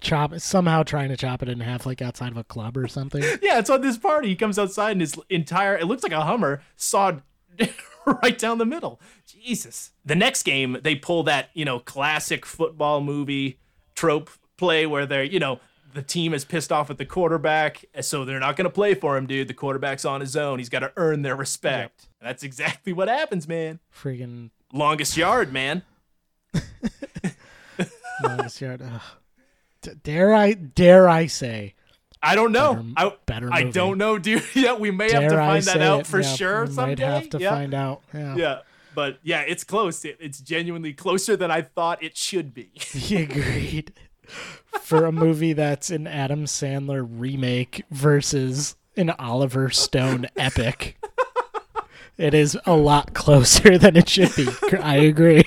[0.00, 3.22] chop somehow trying to chop it in half like outside of a club or something.
[3.42, 4.28] Yeah, it's on this party.
[4.28, 7.22] He comes outside and his entire it looks like a Hummer sawed
[8.22, 9.00] right down the middle.
[9.24, 9.92] Jesus.
[10.04, 13.60] The next game, they pull that, you know, classic football movie
[13.94, 15.60] trope play where they're, you know,
[15.94, 19.16] the team is pissed off at the quarterback, so they're not going to play for
[19.16, 19.48] him, dude.
[19.48, 20.58] The quarterback's on his own.
[20.58, 22.08] He's got to earn their respect.
[22.20, 23.78] And that's exactly what happens, man.
[23.94, 25.82] Freaking Longest yard, man.
[28.22, 28.82] longest yard.
[28.82, 29.00] Ugh.
[30.02, 31.74] Dare I dare I say
[32.22, 32.74] I don't know.
[32.74, 34.44] Better- I, better I don't know, dude.
[34.54, 36.06] yeah, we may have to find that out it?
[36.06, 37.04] for Yeah, sure we someday.
[37.04, 37.50] Might have to yeah.
[37.50, 38.02] find out.
[38.14, 38.36] Yeah.
[38.36, 38.58] Yeah.
[38.94, 40.04] But yeah, it's close.
[40.04, 42.70] It, it's genuinely closer than I thought it should be.
[43.10, 43.92] Agreed.
[44.80, 50.98] For a movie that's an Adam Sandler remake versus an Oliver Stone epic,
[52.16, 54.48] it is a lot closer than it should be.
[54.78, 55.44] I agree.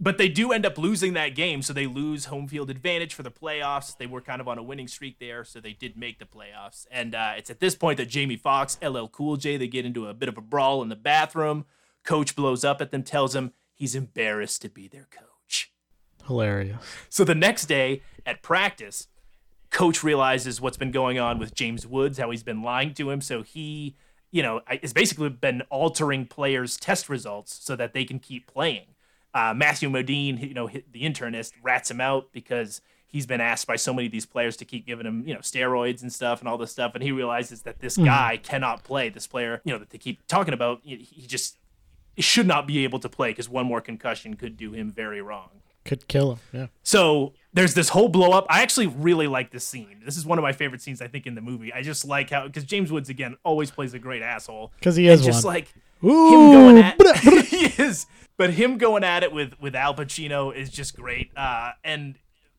[0.00, 3.24] But they do end up losing that game, so they lose home field advantage for
[3.24, 3.96] the playoffs.
[3.96, 6.86] They were kind of on a winning streak there, so they did make the playoffs.
[6.90, 10.06] And uh, it's at this point that Jamie Foxx, LL Cool J, they get into
[10.06, 11.64] a bit of a brawl in the bathroom.
[12.04, 15.27] Coach blows up at them, tells him he's embarrassed to be their coach.
[16.28, 16.76] Hilarious.
[17.08, 19.08] So the next day at practice,
[19.70, 23.20] coach realizes what's been going on with James Woods, how he's been lying to him.
[23.20, 23.96] So he,
[24.30, 28.94] you know, has basically been altering players' test results so that they can keep playing.
[29.34, 33.76] Uh, Matthew Modine, you know, the internist, rats him out because he's been asked by
[33.76, 36.48] so many of these players to keep giving him, you know, steroids and stuff and
[36.48, 36.94] all this stuff.
[36.94, 39.08] And he realizes that this guy cannot play.
[39.08, 41.56] This player, you know, that they keep talking about, he just
[42.18, 45.48] should not be able to play because one more concussion could do him very wrong.
[45.84, 46.38] Could kill him.
[46.52, 46.66] Yeah.
[46.82, 48.46] So there's this whole blow up.
[48.50, 50.02] I actually really like this scene.
[50.04, 51.72] This is one of my favorite scenes I think in the movie.
[51.72, 54.72] I just like how because James Woods again always plays a great asshole.
[54.78, 55.54] Because he is And just one.
[55.54, 55.72] like
[56.04, 57.42] Ooh, him going at blah, blah.
[57.42, 61.30] he is, but him going at it with with Al Pacino is just great.
[61.36, 62.16] Uh, and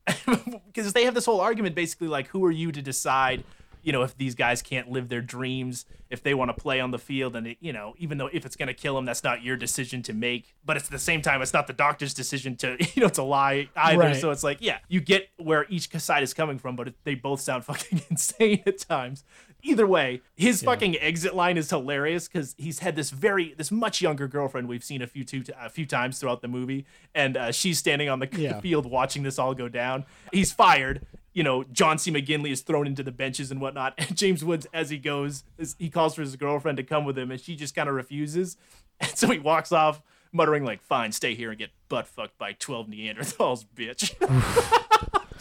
[0.65, 3.43] because they have this whole argument basically like who are you to decide
[3.81, 6.91] you know if these guys can't live their dreams if they want to play on
[6.91, 9.23] the field and it, you know even though if it's going to kill them that's
[9.23, 10.55] not your decision to make.
[10.65, 13.23] But it's at the same time it's not the doctor's decision to you know to
[13.23, 13.99] lie either.
[13.99, 14.15] Right.
[14.15, 17.41] so it's like yeah you get where each side is coming from but they both
[17.41, 19.23] sound fucking insane at times.
[19.61, 24.01] Either way his fucking exit line is hilarious because he's had this very this much
[24.01, 27.51] younger girlfriend we've seen a few two a few times throughout the movie and uh,
[27.51, 28.61] she's standing on the Yeah.
[28.61, 30.05] field watching this all go down.
[30.31, 32.11] He's fired you know, John C.
[32.11, 33.93] McGinley is thrown into the benches and whatnot.
[33.97, 37.17] And James Woods, as he goes, is, he calls for his girlfriend to come with
[37.17, 38.57] him, and she just kind of refuses.
[39.01, 40.01] And so he walks off,
[40.33, 44.13] muttering like, "Fine, stay here and get butt fucked by twelve Neanderthals, bitch."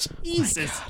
[0.00, 0.80] Oh Jesus,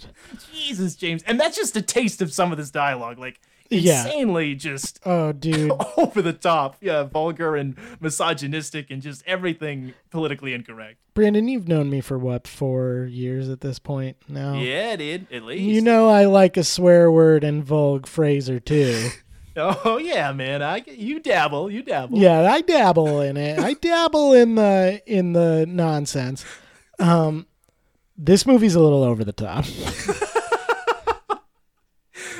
[0.53, 4.07] Jesus, James, and that's just a taste of some of this dialogue, like Yeah.
[4.07, 5.72] insanely just Oh, dude.
[5.96, 10.98] over the top, yeah, vulgar and misogynistic, and just everything politically incorrect.
[11.14, 14.54] Brandon, you've known me for what, four years at this point now?
[14.54, 18.61] Yeah, dude, at least You know I like a swear word and vulg phrase or
[18.61, 19.09] two.
[19.61, 20.62] Oh yeah, man.
[20.62, 22.16] I you dabble, you dabble.
[22.16, 23.59] yeah, I dabble in it.
[23.59, 26.44] I dabble in the in the nonsense.
[27.00, 27.44] Um,
[28.16, 29.64] this movie's a little over the top.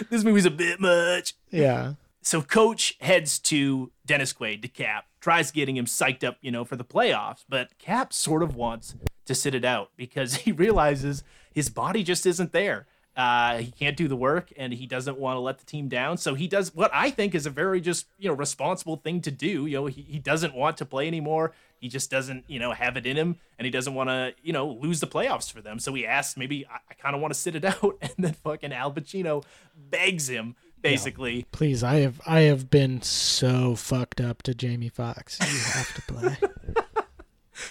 [0.11, 1.35] This movie's a bit much.
[1.51, 1.95] yeah.
[2.23, 6.65] So coach heads to Dennis Quaid to Cap, tries getting him psyched up, you know,
[6.65, 11.23] for the playoffs, but Cap sort of wants to sit it out because he realizes
[11.53, 12.87] his body just isn't there.
[13.19, 16.17] Uh, he can't do the work and he doesn't want to let the team down.
[16.17, 19.33] So he does what I think is a very just, you know, responsible thing to
[19.33, 19.67] do.
[19.67, 21.53] You know, he, he doesn't want to play anymore.
[21.81, 24.53] He just doesn't, you know, have it in him and he doesn't want to, you
[24.53, 25.81] know, lose the playoffs for them.
[25.81, 27.99] So he asks, maybe I, I kind of want to sit it out.
[28.01, 29.43] And then fucking Al Pacino
[29.75, 31.45] begs him, basically.
[31.51, 35.41] Please, I have I have been so fucked up to Jamie Foxx.
[35.41, 36.37] You have to play.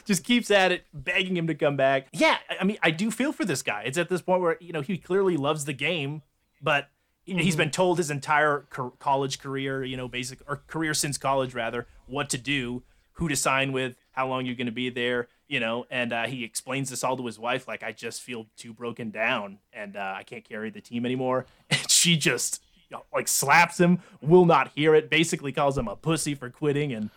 [0.07, 2.07] just keeps at it, begging him to come back.
[2.13, 3.83] Yeah, I mean, I do feel for this guy.
[3.85, 6.23] It's at this point where you know he clearly loves the game,
[6.61, 6.89] but
[7.25, 11.53] he's been told his entire co- college career, you know, basic or career since college
[11.53, 15.27] rather, what to do, who to sign with, how long you're going to be there,
[15.47, 18.47] you know, and uh, he explains this all to his wife, like I just feel
[18.55, 22.95] too broken down and uh, I can't carry the team anymore, and she just you
[22.95, 26.93] know, like slaps him, will not hear it, basically calls him a pussy for quitting,
[26.93, 27.09] and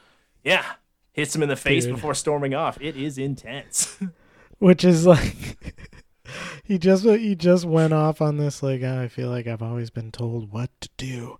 [0.42, 0.64] yeah,
[1.21, 1.95] hits him in the face Dude.
[1.95, 2.77] before storming off.
[2.81, 3.97] It is intense.
[4.59, 5.57] which is like
[6.65, 9.91] he just he just went off on this like "Oh, I feel like I've always
[9.91, 11.39] been told what to do,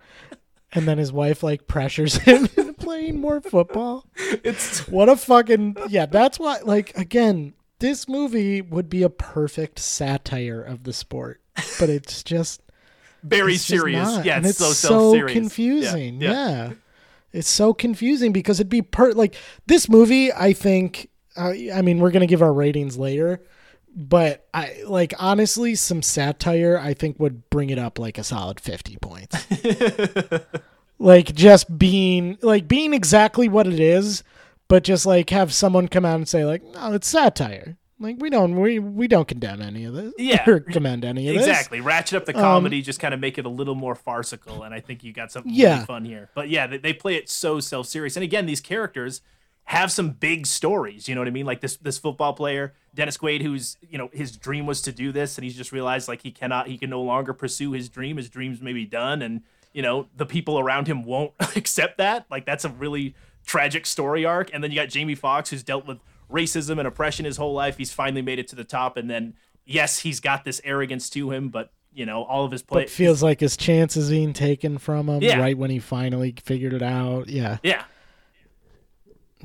[0.73, 4.07] and then his wife like pressures him into playing more football.
[4.16, 6.07] it's What a fucking yeah!
[6.07, 11.40] That's why like again, this movie would be a perfect satire of the sport,
[11.79, 12.62] but it's just
[13.23, 14.09] very it's just serious.
[14.09, 14.25] not.
[14.25, 15.33] Yeah, and it's, so so serious.
[15.33, 16.21] confusing.
[16.21, 16.73] Yeah, Yeah, yeah.
[17.33, 19.35] It's so confusing because it'd be per like
[19.66, 20.33] this movie.
[20.33, 21.09] I think.
[21.37, 23.40] Uh, I mean, we're gonna give our ratings later,
[23.95, 28.61] but I like honestly, some satire I think would bring it up like a solid
[28.61, 29.37] fifty points.
[30.99, 34.23] like just being like being exactly what it is,
[34.69, 37.77] but just like have someone come out and say like, no, it's satire.
[38.00, 40.14] Like we don't we we don't condemn any of this.
[40.18, 40.42] Yeah.
[40.48, 41.46] or commend any of this.
[41.46, 41.80] Exactly.
[41.80, 44.74] Ratchet up the um, comedy, just kind of make it a little more farcical, and
[44.74, 45.74] I think you got something Yeah.
[45.74, 46.30] really fun here.
[46.34, 49.20] But yeah, they, they play it so self serious, and again, these characters
[49.64, 51.08] have some big stories.
[51.08, 51.46] You know what I mean?
[51.46, 55.12] Like this this football player, Dennis Quaid, who's you know his dream was to do
[55.12, 58.16] this, and he's just realized like he cannot, he can no longer pursue his dream.
[58.16, 59.42] His dreams may be done, and
[59.74, 62.24] you know the people around him won't accept that.
[62.30, 63.14] Like that's a really
[63.46, 64.50] tragic story arc.
[64.52, 65.98] And then you got Jamie Foxx, who's dealt with
[66.31, 67.77] racism and oppression his whole life.
[67.77, 71.31] He's finally made it to the top, and then yes, he's got this arrogance to
[71.31, 74.33] him, but you know all of his play But feels like his chance is being
[74.33, 75.40] taken from him Yeah.
[75.40, 77.29] right when he finally figured it out.
[77.29, 77.59] Yeah.
[77.62, 77.85] yeah.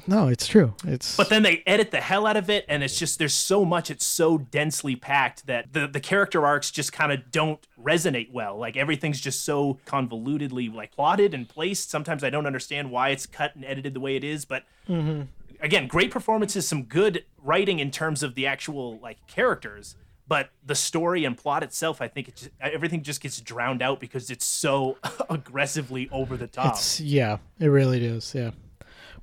[0.08, 0.76] No, it's true.
[0.84, 3.64] It's But then they edit the hell out of it, and it's just there's so
[3.64, 8.32] much, it's so densely packed that the the character arcs just kind of don't resonate
[8.32, 8.58] well.
[8.58, 11.90] Like everything's just so convolutedly like plotted and placed.
[11.90, 15.24] Sometimes I don't understand why it's cut and edited the way it is, but mm-hmm.
[15.62, 19.96] Again, great performances, some good writing in terms of the actual like characters.
[20.28, 24.00] But the story and plot itself, I think it just, everything just gets drowned out
[24.00, 24.98] because it's so
[25.30, 26.74] aggressively over the top.
[26.74, 28.34] It's yeah, it really is.
[28.34, 28.52] Yeah.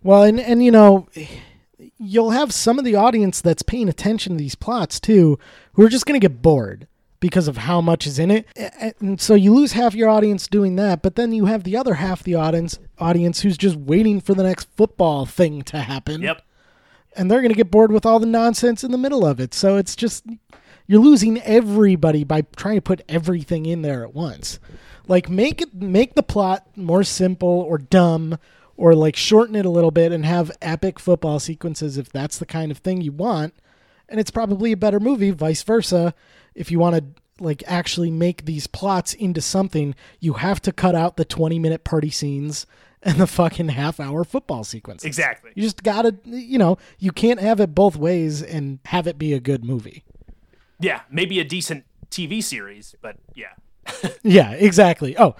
[0.02, 1.08] Well, and and you know,
[1.98, 5.38] you'll have some of the audience that's paying attention to these plots too,
[5.72, 6.86] who are just going to get bored
[7.22, 8.46] because of how much is in it,
[9.00, 11.02] and so you lose half your audience doing that.
[11.02, 14.42] But then you have the other half the audience audience who's just waiting for the
[14.42, 16.20] next football thing to happen.
[16.20, 16.42] yep.
[17.16, 19.54] and they're going to get bored with all the nonsense in the middle of it.
[19.54, 20.26] So it's just
[20.88, 24.58] you're losing everybody by trying to put everything in there at once.
[25.06, 28.36] Like make it make the plot more simple or dumb
[28.76, 32.46] or like shorten it a little bit and have epic football sequences if that's the
[32.46, 33.54] kind of thing you want.
[34.08, 36.14] And it's probably a better movie vice versa
[36.54, 37.04] if you want to
[37.42, 41.84] like actually make these plots into something, you have to cut out the 20 minute
[41.84, 42.66] party scenes
[43.02, 45.04] and the fucking half hour football sequence.
[45.04, 45.50] Exactly.
[45.54, 49.32] You just gotta, you know, you can't have it both ways and have it be
[49.32, 50.04] a good movie.
[50.78, 53.52] Yeah, maybe a decent TV series, but yeah.
[54.22, 55.16] Yeah, exactly.
[55.18, 55.34] Oh,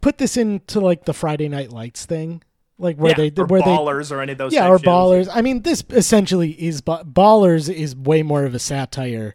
[0.00, 2.42] put this into like the Friday Night Lights thing,
[2.78, 4.52] like where yeah, they or where they ballers or any of those.
[4.52, 5.28] yeah type or ballers.
[5.32, 9.34] I mean, this essentially is ballers is way more of a satire,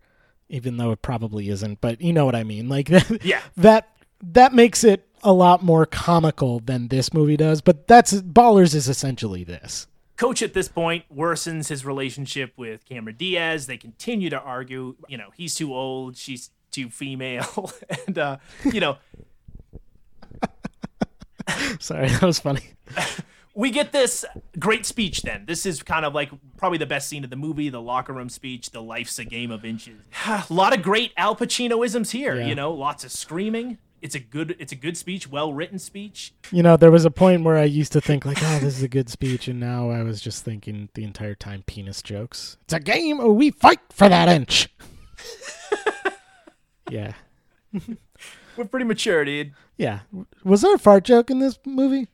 [0.49, 1.80] even though it probably isn't.
[1.82, 2.67] But you know what I mean.
[2.69, 3.41] Like that, Yeah.
[3.58, 3.89] that
[4.21, 7.62] that makes it a lot more comical than this movie does.
[7.62, 9.88] But that's ballers is essentially this.
[10.17, 13.67] Coach at this point worsens his relationship with Cameron Diaz.
[13.67, 14.95] They continue to argue.
[15.08, 17.71] You know, he's too old, she's too female,
[18.08, 18.97] and uh, you know,
[21.80, 22.62] Sorry, that was funny.
[23.56, 24.25] we get this
[24.58, 25.21] great speech.
[25.21, 28.13] Then this is kind of like probably the best scene of the movie, the locker
[28.13, 28.71] room speech.
[28.71, 29.99] The life's a game of inches.
[30.28, 32.36] a lot of great Al Pacinoisms here.
[32.36, 32.47] Yeah.
[32.47, 33.78] You know, lots of screaming.
[34.02, 36.34] It's a good, it's a good speech, well written speech.
[36.52, 38.84] You know, there was a point where I used to think like, "Oh, this is
[38.84, 42.56] a good speech," and now I was just thinking the entire time penis jokes.
[42.63, 44.69] It's a game, we fight for that inch.
[46.89, 47.12] yeah,
[48.60, 49.54] We're pretty mature, dude.
[49.78, 50.00] yeah.
[50.43, 52.10] Was there a fart joke in this movie?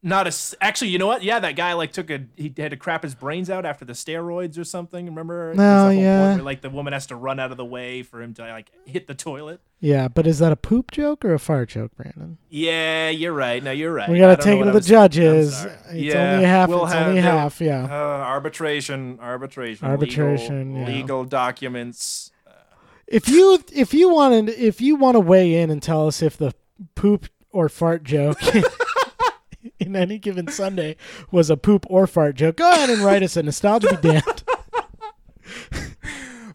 [0.00, 0.90] Not a s- actually.
[0.90, 1.24] You know what?
[1.24, 3.94] Yeah, that guy like took a he had to crap his brains out after the
[3.94, 5.06] steroids or something.
[5.06, 5.46] Remember?
[5.46, 6.34] There's No, that whole point yeah.
[6.36, 8.70] where, like the woman has to run out of the way for him to like
[8.86, 9.60] hit the toilet.
[9.80, 12.38] Yeah, but is that a poop joke or a fart joke, Brandon?
[12.48, 13.60] Yeah, you're right.
[13.60, 14.08] No, you're right.
[14.08, 15.56] We I gotta don't take it to I the was- judges.
[15.56, 15.72] Sorry.
[15.86, 16.68] It's Yeah, only half.
[16.68, 17.60] we'll it's have- only half.
[17.60, 17.84] Yeah.
[17.84, 17.88] Uh,
[18.24, 20.96] arbitration, arbitration, Arbitration, legal, yeah.
[20.96, 22.30] legal documents.
[23.10, 26.36] If you if you wanted if you want to weigh in and tell us if
[26.36, 26.52] the
[26.94, 28.38] poop or fart joke
[29.80, 30.96] in any given Sunday
[31.30, 34.44] was a poop or fart joke, go ahead and write us at nostalgia be damned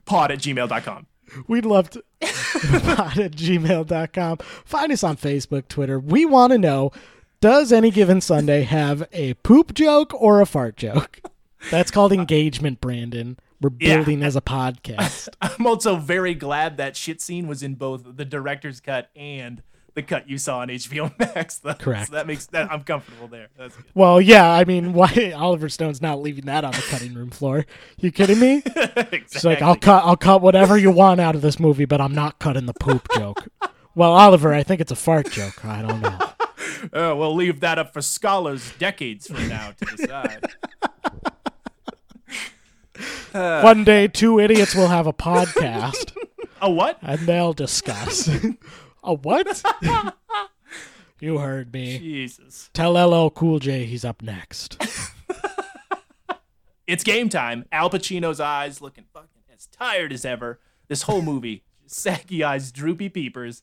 [0.05, 1.07] pod at gmail.com.
[1.47, 4.37] We'd love to pod at gmail.com.
[4.37, 5.99] Find us on Facebook, Twitter.
[5.99, 6.91] We want to know
[7.41, 11.19] does any given Sunday have a poop joke or a fart joke?
[11.71, 13.37] That's called uh, engagement, Brandon.
[13.63, 13.95] We're Yeah.
[13.95, 15.29] building as a podcast.
[15.41, 19.63] I'm also very glad that shit scene was in both the director's cut and
[19.95, 21.59] the cut you saw on HBO Max.
[21.59, 22.07] That- Correct.
[22.07, 23.47] So that makes that I'm comfortable there.
[23.57, 23.85] That's good.
[23.93, 27.65] Well, yeah, I mean, why Oliver Stone's not leaving that on the cutting room floor?
[27.99, 28.61] You kidding me?
[28.65, 32.13] It's like I'll cut, I'll cut whatever you want out of this movie, but I'm
[32.13, 33.47] not cutting the poop joke.
[33.95, 35.63] Well, Oliver, I think it's a fart joke.
[35.63, 36.19] I don't know.
[36.91, 40.43] Uh, we'll leave that up for scholars decades from now to decide.
[43.33, 43.61] Uh.
[43.61, 46.15] One day, two idiots will have a podcast,
[46.61, 46.97] A what?
[47.01, 48.29] and they'll discuss.
[49.03, 49.63] a what?
[51.19, 51.97] you heard me.
[51.97, 52.69] Jesus.
[52.73, 54.81] Tell LL Cool J he's up next.
[56.85, 57.65] It's game time.
[57.71, 60.59] Al Pacino's eyes looking fucking as tired as ever.
[60.89, 63.61] This whole movie, saggy eyes, droopy peepers.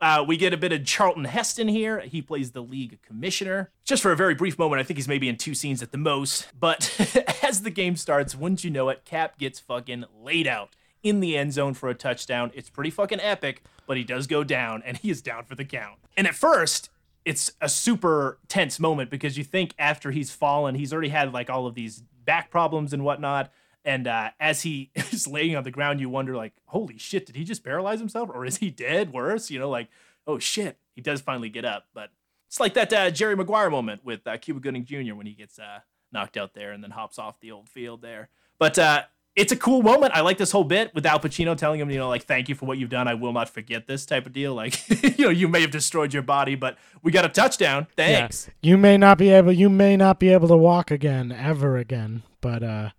[0.00, 2.00] Uh, we get a bit of Charlton Heston here.
[2.00, 3.70] He plays the league commissioner.
[3.84, 5.98] Just for a very brief moment, I think he's maybe in two scenes at the
[5.98, 6.48] most.
[6.58, 6.90] But
[7.42, 11.36] as the game starts, wouldn't you know it, Cap gets fucking laid out in the
[11.36, 12.50] end zone for a touchdown.
[12.54, 15.64] It's pretty fucking epic, but he does go down, and he is down for the
[15.64, 15.98] count.
[16.16, 16.90] And at first,
[17.24, 21.50] it's a super tense moment because you think after he's fallen, he's already had like
[21.50, 23.52] all of these back problems and whatnot.
[23.84, 27.36] And uh, as he is laying on the ground, you wonder, like, holy shit, did
[27.36, 28.30] he just paralyze himself?
[28.32, 29.12] Or is he dead?
[29.12, 29.88] Worse, you know, like,
[30.26, 31.86] oh shit, he does finally get up.
[31.94, 32.10] But
[32.48, 35.14] it's like that uh, Jerry Maguire moment with uh, Cuba Gooding Jr.
[35.14, 35.80] when he gets uh,
[36.12, 38.28] knocked out there and then hops off the old field there.
[38.58, 39.02] But uh,
[39.36, 40.12] it's a cool moment.
[40.14, 42.54] I like this whole bit with Al Pacino telling him, you know, like, thank you
[42.54, 43.08] for what you've done.
[43.08, 44.54] I will not forget this type of deal.
[44.54, 47.86] Like, you know, you may have destroyed your body, but we got a touchdown.
[47.96, 48.48] Thanks.
[48.48, 48.70] Yeah.
[48.70, 52.22] You may not be able you may not be able to walk again ever again,
[52.40, 52.90] but uh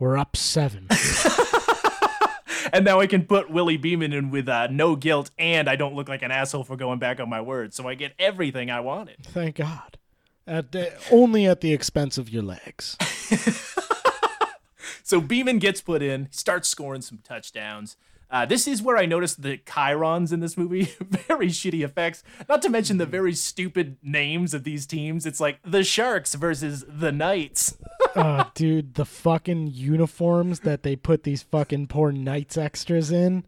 [0.00, 0.88] we're up 7.
[2.72, 5.96] And now I can put Willie Beeman in with uh, no guilt, and I don't
[5.96, 7.74] look like an asshole for going back on my word.
[7.74, 9.16] So I get everything I wanted.
[9.24, 9.98] Thank God.
[10.46, 12.96] At the, only at the expense of your legs.
[15.10, 17.96] So Beeman gets put in, starts scoring some touchdowns.
[18.30, 20.84] Uh, this is where I noticed the chyrons in this movie.
[21.00, 22.22] very shitty effects.
[22.48, 25.26] Not to mention the very stupid names of these teams.
[25.26, 27.76] It's like the Sharks versus the Knights.
[28.14, 33.44] uh, dude, the fucking uniforms that they put these fucking poor knights extras in.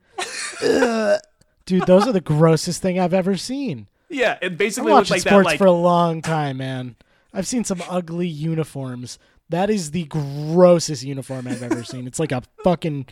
[1.64, 3.87] Dude, those are the grossest thing I've ever seen.
[4.09, 5.30] yeah, it basically looks like that.
[5.30, 6.97] sports Like for a long time, man.
[7.33, 9.18] I've seen some ugly uniforms.
[9.49, 12.07] That is the grossest uniform I've ever seen.
[12.07, 13.07] It's like a fucking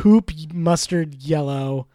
[0.00, 1.86] poop mustard yellow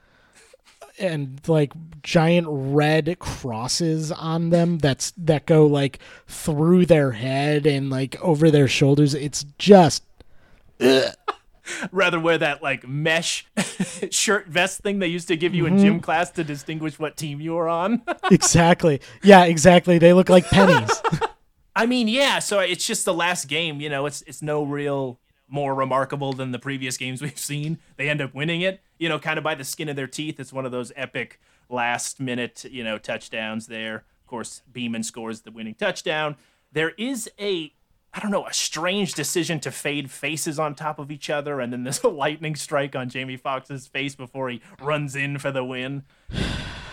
[1.00, 1.72] and like
[2.04, 8.52] giant red crosses on them that's that go like through their head and like over
[8.52, 9.14] their shoulders.
[9.14, 10.04] It's just
[11.92, 13.46] rather wear that like mesh
[14.12, 15.84] shirt vest thing they used to give you in Mm-hmm.
[15.84, 18.02] gym class to distinguish what team you were on.
[18.32, 19.00] exactly.
[19.24, 19.98] Yeah, exactly.
[19.98, 20.92] They look like pennies.
[21.76, 22.40] I mean, yeah.
[22.40, 23.80] So it's just the last game.
[23.80, 25.20] You know, it's it's no real
[25.52, 27.78] more remarkable than the previous games we've seen.
[27.98, 28.82] They end up winning it.
[28.98, 30.40] You know, kind of by the skin of their teeth.
[30.40, 31.40] It's one of those epic
[31.70, 33.68] last minute you know touchdowns.
[33.68, 36.38] There, of course, Beeman scores the winning touchdown.
[36.72, 37.74] There is a
[38.14, 41.72] I don't know, a strange decision to fade faces on top of each other, and
[41.72, 45.64] then there's a lightning strike on Jamie Foxx's face before he runs in for the
[45.64, 46.04] win.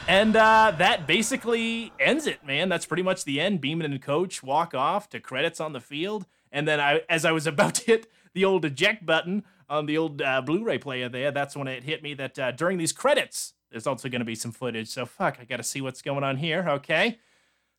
[0.07, 2.69] And uh, that basically ends it, man.
[2.69, 3.61] That's pretty much the end.
[3.61, 7.33] Beeman and Coach walk off to credits on the field, and then I, as I
[7.33, 11.31] was about to hit the old eject button on the old uh, Blu-ray player there,
[11.31, 14.35] that's when it hit me that uh, during these credits, there's also going to be
[14.35, 14.89] some footage.
[14.89, 16.65] So fuck, I got to see what's going on here.
[16.69, 17.19] Okay,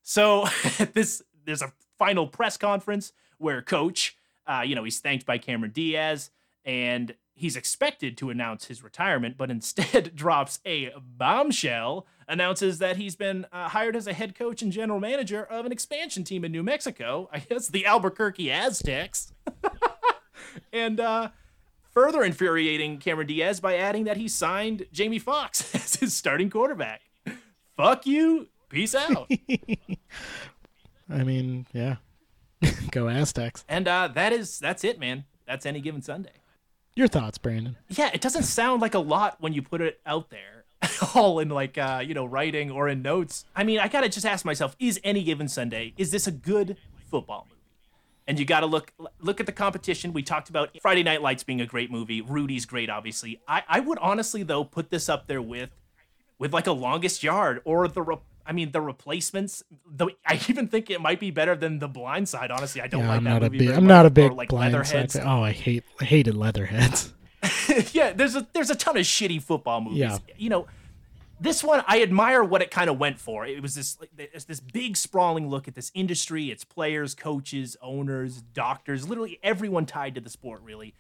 [0.04, 0.46] so
[0.94, 5.72] this there's a final press conference where Coach, uh, you know, he's thanked by Cameron
[5.72, 6.30] Diaz,
[6.64, 13.16] and he's expected to announce his retirement, but instead drops a bombshell, announces that he's
[13.16, 16.52] been uh, hired as a head coach and general manager of an expansion team in
[16.52, 17.30] New Mexico.
[17.32, 19.34] I guess the Albuquerque Aztecs.
[20.74, 21.30] and uh,
[21.92, 27.02] further infuriating Cameron Diaz by adding that he signed Jamie Foxx as his starting quarterback.
[27.76, 28.48] Fuck you.
[28.70, 29.30] Peace out.
[31.10, 31.96] I mean, yeah.
[32.92, 33.64] Go Aztecs.
[33.68, 35.24] and uh, that is that's it, man.
[35.48, 36.32] That's any given Sunday.
[36.96, 37.78] Your thoughts, Brandon?
[37.88, 40.66] yeah, it doesn't sound like a lot when you put it out there,
[41.16, 43.46] all in like uh, you know writing or in notes.
[43.56, 46.76] I mean, I gotta just ask myself: Is any given Sunday is this a good
[47.10, 47.59] football movie?
[48.30, 50.14] And you gotta look look at the competition.
[50.14, 52.22] We talked about Friday Night Lights being a great movie.
[52.22, 53.42] Rudy's great, obviously.
[53.48, 55.72] I, I would honestly though put this up there with
[56.38, 58.04] with like a Longest Yard or the.
[58.04, 59.64] Re- I mean, the replacements.
[59.92, 62.50] The, I even think it might be better than The Blind Side.
[62.52, 63.68] Honestly, I don't Yeah, like I'm that not a movie.
[63.68, 63.76] big.
[63.76, 65.14] I'm not a big Or, like blind Leatherheads.
[65.14, 65.32] side fan.
[65.32, 67.14] Oh, I hate I hated Leatherheads.
[67.94, 70.00] yeah, there's a there's a ton of shitty football movies.
[70.00, 70.18] Yeah.
[70.38, 70.68] You know,
[71.40, 73.46] this one I admire what it kind of went for.
[73.46, 77.78] It was this like, this this big sprawling look at this industry, its players, coaches,
[77.82, 80.94] owners, doctors, literally everyone tied to the sport really.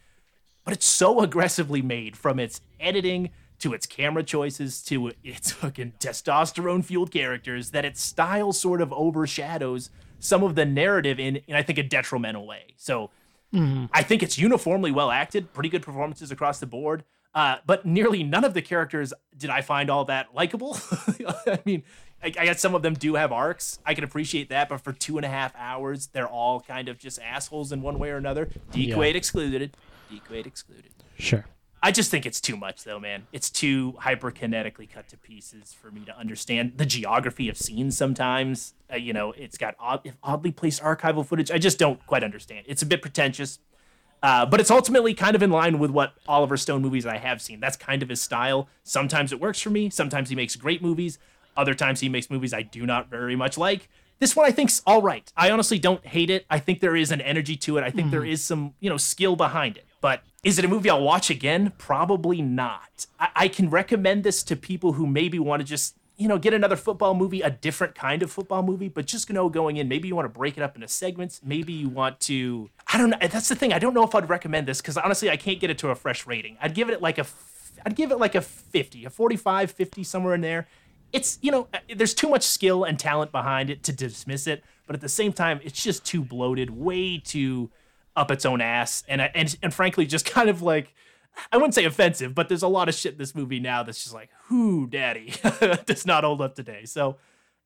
[0.63, 3.29] But it's so aggressively made from its editing
[3.59, 8.93] to its camera choices to its fucking testosterone fueled characters that its style sort of
[8.93, 12.73] overshadows some of the narrative in, in I think a detrimental way.
[12.77, 13.09] So
[13.53, 13.85] mm-hmm.
[13.93, 17.03] I think it's uniformly well acted, pretty good performances across the board.
[17.39, 20.77] Uh, but nearly none of the characters did I find all that likable.
[21.47, 21.83] I mean,
[22.21, 23.79] I, I guess some of them do have arcs.
[23.85, 26.97] I can appreciate that, but for two and a half hours, they're all kind of
[26.97, 28.49] just assholes in one way or another.
[28.73, 29.77] Dequade excluded.
[30.11, 30.91] Dequade excluded.
[31.17, 31.45] Sure.
[31.81, 33.25] I just think it's too much, though, man.
[33.31, 37.95] It's too hyperkinetically cut to pieces for me to understand the geography of scenes.
[37.95, 41.51] Sometimes, uh, you know, it's got odd, oddly placed archival footage.
[41.51, 42.65] I just don't quite understand.
[42.67, 43.59] It's a bit pretentious,
[44.21, 47.41] uh, but it's ultimately kind of in line with what Oliver Stone movies I have
[47.41, 47.59] seen.
[47.59, 48.67] That's kind of his style.
[48.83, 49.89] Sometimes it works for me.
[49.89, 51.19] Sometimes he makes great movies.
[51.55, 53.89] Other times he makes movies I do not very much like.
[54.19, 55.31] This one I think's all right.
[55.37, 56.45] I honestly don't hate it.
[56.49, 57.83] I think there is an energy to it.
[57.83, 59.85] I think there is some, you know, skill behind it.
[60.01, 61.71] But is it a movie I'll watch again?
[61.77, 63.07] Probably not.
[63.19, 66.53] I, I can recommend this to people who maybe want to just, you know, get
[66.53, 69.87] another football movie, a different kind of football movie, but just you know going in,
[69.87, 71.39] maybe you want to break it up into segments.
[71.45, 73.17] Maybe you want to, I don't know.
[73.21, 73.71] That's the thing.
[73.71, 75.95] I don't know if I'd recommend this because honestly, I can't get it to a
[75.95, 76.57] fresh rating.
[76.61, 77.25] I'd give it like a.
[77.85, 80.67] I'd give it like a 50, a 45, 50, somewhere in there.
[81.13, 84.61] It's, you know, uh, there's too much skill and talent behind it to dismiss it,
[84.85, 87.71] but at the same time, it's just too bloated, way too
[88.17, 90.93] up its own ass, and and and frankly, just kind of like
[91.51, 94.03] I wouldn't say offensive, but there's a lot of shit in this movie now that's
[94.03, 95.33] just like, whoo, daddy,
[95.85, 96.85] does not hold up today.
[96.85, 97.17] So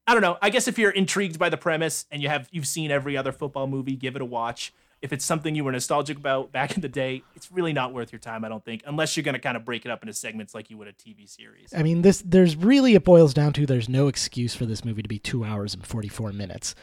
[0.06, 0.38] I don't know.
[0.42, 3.32] I guess if you're intrigued by the premise and you have you've seen every other
[3.32, 4.74] football movie, give it a watch.
[5.02, 8.14] If it's something you were nostalgic about back in the day, it's really not worth
[8.14, 10.14] your time, I don't think, unless you're going to kind of break it up into
[10.14, 11.74] segments like you would a TV series.
[11.76, 15.02] I mean, this there's really it boils down to there's no excuse for this movie
[15.02, 16.74] to be two hours and 44 minutes.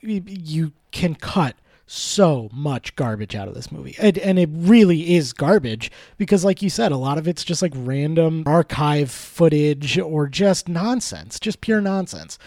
[0.00, 1.56] You can cut
[1.94, 6.62] so much garbage out of this movie, and, and it really is garbage because, like
[6.62, 11.60] you said, a lot of it's just like random archive footage or just nonsense, just
[11.60, 12.38] pure nonsense.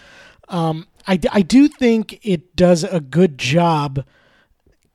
[0.48, 4.04] Um, I, I do think it does a good job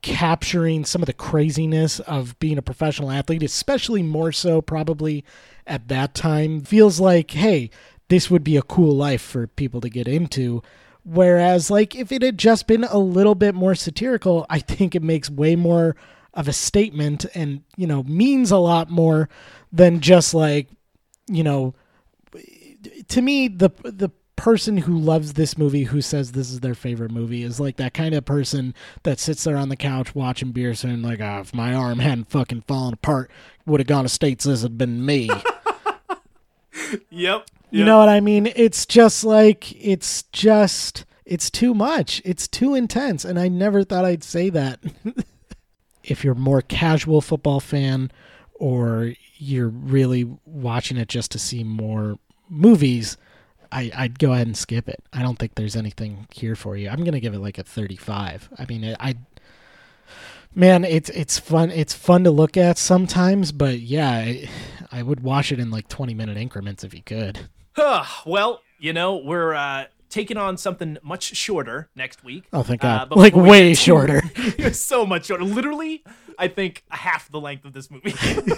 [0.02, 5.24] capturing some of the craziness of being a professional athlete, especially more so probably
[5.66, 6.60] at that time.
[6.60, 7.70] Feels like, hey,
[8.08, 10.62] this would be a cool life for people to get into.
[11.04, 15.02] Whereas, like, if it had just been a little bit more satirical, I think it
[15.02, 15.96] makes way more
[16.34, 19.28] of a statement and, you know, means a lot more
[19.72, 20.68] than just like,
[21.28, 21.74] you know,
[23.08, 27.12] to me, the the person who loves this movie, who says this is their favorite
[27.12, 28.74] movie, is like that kind of person
[29.04, 32.30] that sits there on the couch watching beer, saying like, "Ah, if my arm hadn't
[32.30, 33.30] fucking fallen apart,
[33.66, 34.44] would have gone to states.
[34.44, 35.30] This had been me."
[37.10, 37.46] Yep.
[37.72, 38.52] You know what I mean?
[38.54, 42.20] It's just like it's just it's too much.
[42.24, 44.80] It's too intense, and I never thought I'd say that.
[46.04, 48.10] if you're more casual football fan,
[48.54, 52.18] or you're really watching it just to see more
[52.48, 53.16] movies,
[53.70, 55.02] I, I'd go ahead and skip it.
[55.12, 56.90] I don't think there's anything here for you.
[56.90, 58.50] I'm gonna give it like a 35.
[58.58, 59.14] I mean, I, I
[60.54, 61.70] man, it's it's fun.
[61.70, 64.50] It's fun to look at sometimes, but yeah, I,
[64.90, 67.48] I would watch it in like 20 minute increments if you could.
[67.76, 72.44] Well, you know, we're uh, taking on something much shorter next week.
[72.52, 73.08] Oh, thank Uh, God!
[73.10, 74.22] but like we way shorter.
[74.72, 75.44] So much shorter.
[75.44, 76.02] Literally,
[76.38, 78.14] I think half the length of this movie.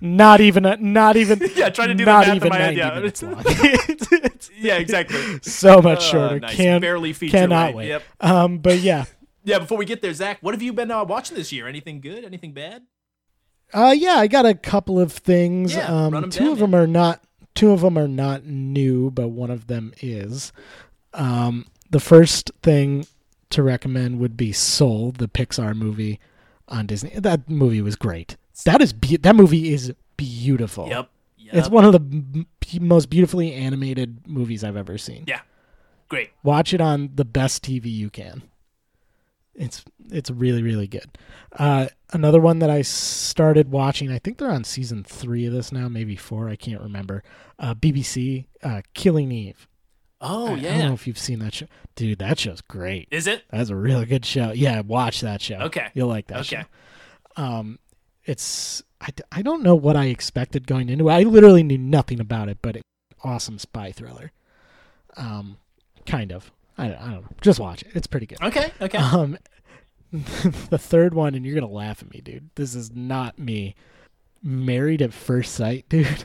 [0.00, 2.56] not even a, not even Yeah, try to do the not math in even my
[2.58, 2.94] head, 90 yeah.
[2.94, 3.40] minutes long.
[3.40, 5.38] It's- it's yeah, exactly.
[5.42, 6.40] so much Uh, shorter.
[6.40, 6.54] nice.
[6.56, 7.88] Can't Barely feature cannot wait.
[7.88, 8.02] Yep.
[8.20, 9.04] Um, but yeah,
[9.44, 11.66] Yeah, before we get there, Zach, what have you been uh, watching this year?
[11.66, 12.24] Anything good?
[12.24, 12.82] Anything bad?
[13.72, 15.74] Uh, yeah, I got a couple of things.
[15.74, 17.22] Yeah, um, two down, of them are not.
[17.54, 20.52] Two of them are not new, but one of them is.
[21.12, 23.06] Um, the first thing
[23.50, 26.20] to recommend would be Soul, the Pixar movie
[26.68, 27.10] on Disney.
[27.10, 28.36] That movie was great.
[28.64, 30.88] That is be- that movie is beautiful.
[30.88, 31.10] Yep.
[31.38, 31.54] yep.
[31.54, 32.46] It's one of the m-
[32.80, 35.24] most beautifully animated movies I've ever seen.
[35.26, 35.40] Yeah.
[36.08, 36.30] Great.
[36.42, 38.42] Watch it on the best TV you can.
[39.54, 41.18] It's it's really really good.
[41.52, 44.10] Uh, another one that I started watching.
[44.10, 46.48] I think they're on season three of this now, maybe four.
[46.48, 47.22] I can't remember.
[47.58, 49.66] Uh, BBC, uh, Killing Eve.
[50.20, 52.18] Oh, I- I don't know if you've seen that show, dude.
[52.18, 53.08] That show's great.
[53.10, 53.42] Is it?
[53.50, 54.52] That's a really good show.
[54.52, 55.56] Yeah, watch that show.
[55.62, 55.88] Okay.
[55.94, 56.64] you'll like that Okay.
[57.36, 57.42] show.
[57.42, 57.78] Um,
[58.24, 61.12] it's I, I don't know what I expected going into it.
[61.12, 62.82] I literally knew nothing about it, but it,
[63.24, 64.30] awesome spy thriller.
[65.16, 65.56] Um,
[66.06, 66.52] kind of.
[66.78, 67.28] I, don't- I don't know.
[67.40, 67.88] Just watch it.
[67.94, 68.40] It's pretty good.
[68.42, 68.72] Okay.
[68.80, 68.98] Okay.
[68.98, 69.36] Um,
[70.12, 72.50] the third one, and you're gonna laugh at me, dude.
[72.54, 73.74] This is not me.
[74.42, 76.24] Married at first sight, dude.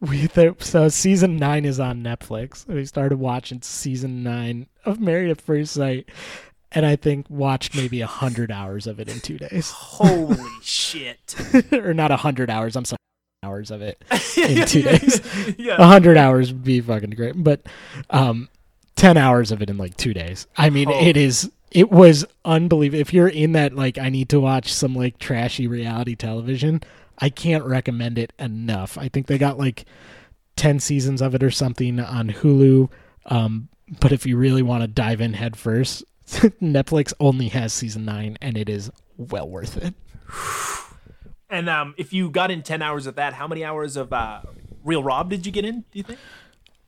[0.00, 2.66] We th- so season nine is on Netflix.
[2.66, 6.08] We started watching season nine of Married at First Sight,
[6.72, 11.34] and I think watched maybe a hundred hours of it in two days, Holy shit.
[11.72, 12.74] or not a hundred hours.
[12.74, 12.96] I'm sorry,
[13.42, 14.02] hours of it
[14.36, 15.20] in two days.
[15.48, 15.76] A yeah.
[15.76, 17.62] hundred hours would be fucking great, but
[18.10, 18.48] um,
[18.96, 20.46] ten hours of it in like two days.
[20.56, 21.00] I mean, Oh.
[21.04, 21.50] it is.
[21.70, 23.00] It was unbelievable.
[23.00, 26.82] If you're in that, like, I need to watch some like trashy reality television.
[27.18, 28.98] I can't recommend it enough.
[28.98, 29.84] I think they got like
[30.56, 32.90] ten seasons of it or something on Hulu.
[33.26, 33.68] Um,
[34.00, 38.36] but if you really want to dive in head first, Netflix only has season nine,
[38.42, 39.94] and it is well worth it.
[41.50, 44.42] And um, if you got in 10 hours of that, how many hours of uh,
[44.84, 46.18] Real Rob did you get in, do you think?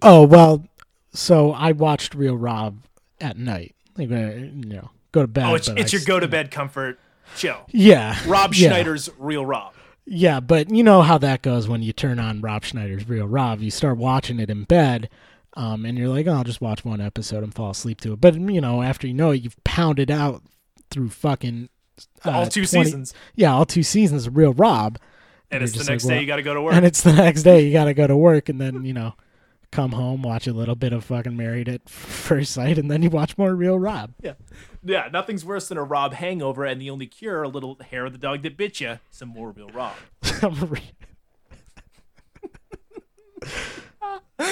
[0.01, 0.65] Oh well,
[1.13, 2.79] so I watched Real Rob
[3.21, 3.75] at night.
[3.97, 5.45] Like, uh, you know, go to bed.
[5.45, 6.99] Oh, it's, it's I your go to bed comfort
[7.37, 7.61] show.
[7.69, 8.69] Yeah, Rob yeah.
[8.69, 9.75] Schneider's Real Rob.
[10.05, 13.61] Yeah, but you know how that goes when you turn on Rob Schneider's Real Rob.
[13.61, 15.09] You start watching it in bed,
[15.55, 18.21] um, and you're like, oh, I'll just watch one episode and fall asleep to it.
[18.21, 20.43] But you know, after you know it, you've pounded out
[20.91, 21.69] through fucking
[22.24, 23.14] uh, All two 20 seasons.
[23.34, 24.98] Yeah, all two seasons of Real Rob.
[25.50, 26.74] And you're it's the next like, day you got to go to work.
[26.74, 27.66] And it's the next day.
[27.66, 29.14] You got to go to work, and then you know,
[29.70, 33.11] come home, watch a little bit of fucking Married at First Sight, and then you
[33.11, 34.12] watch more Real Rob.
[34.22, 34.34] yeah.
[34.84, 38.12] Yeah, nothing's worse than a Rob hangover, and the only cure, a little hair of
[38.12, 39.94] the dog that bit you, some more Real Rob.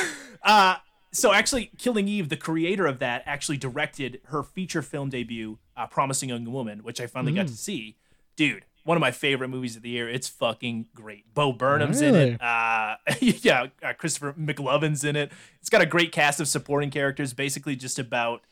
[0.42, 0.76] Uh,
[1.12, 5.86] so actually, Killing Eve, the creator of that, actually directed her feature film debut, uh,
[5.86, 7.36] Promising Young Woman, which I finally Mm.
[7.36, 7.96] got to see.
[8.36, 10.08] Dude, one of my favorite movies of the year.
[10.08, 11.34] It's fucking great.
[11.34, 12.40] Bo Burnham's in it.
[12.42, 15.30] Uh, yeah, uh, Christopher McLovin's in it.
[15.60, 17.32] It's got a great cast of supporting characters.
[17.34, 18.42] Basically, just about.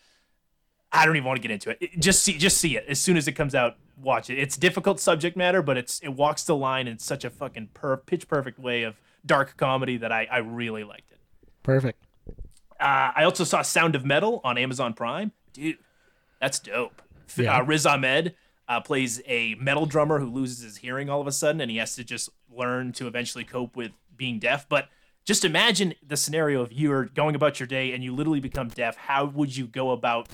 [0.90, 1.78] I don't even want to get into it.
[1.80, 3.76] It- Just see, just see it as soon as it comes out.
[4.00, 4.38] Watch it.
[4.38, 7.96] It's difficult subject matter, but it's it walks the line in such a fucking per,
[7.96, 11.18] pitch perfect way of dark comedy that I I really liked it.
[11.62, 12.04] Perfect.
[12.80, 15.32] Uh, I also saw Sound of Metal on Amazon Prime.
[15.52, 15.78] Dude,
[16.40, 17.02] that's dope.
[17.36, 17.58] Yeah.
[17.58, 18.34] Uh, Riz Ahmed
[18.68, 21.78] uh, plays a metal drummer who loses his hearing all of a sudden, and he
[21.78, 24.68] has to just learn to eventually cope with being deaf.
[24.68, 24.88] But
[25.24, 28.96] just imagine the scenario of you're going about your day and you literally become deaf.
[28.96, 30.28] How would you go about?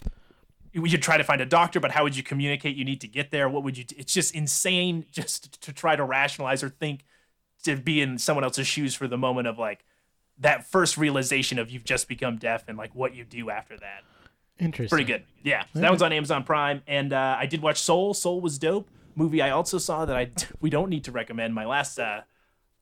[0.74, 1.80] Would you try to find a doctor?
[1.80, 2.76] But how would you communicate?
[2.76, 3.48] You need to get there.
[3.48, 3.84] What would you?
[3.84, 3.94] do?
[3.98, 7.04] It's just insane just to try to rationalize or think
[7.64, 9.84] to be in someone else's shoes for the moment of like
[10.38, 14.02] that first realization of you've just become deaf and like what you do after that.
[14.58, 14.88] Interesting.
[14.96, 15.24] Pretty good.
[15.42, 15.64] Yeah.
[15.72, 16.82] So that one's on Amazon Prime.
[16.86, 18.14] And uh, I did watch Soul.
[18.14, 18.88] Soul was dope.
[19.16, 20.30] Movie I also saw that I
[20.60, 21.54] we don't need to recommend.
[21.54, 22.22] My last uh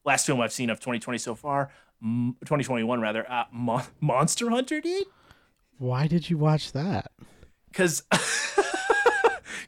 [0.04, 1.70] last film I've seen of 2020 so far,
[2.04, 5.04] mm, 2021 rather, uh, Mon- Monster Hunter, dude.
[5.78, 7.12] Why did you watch that?
[7.68, 8.02] Because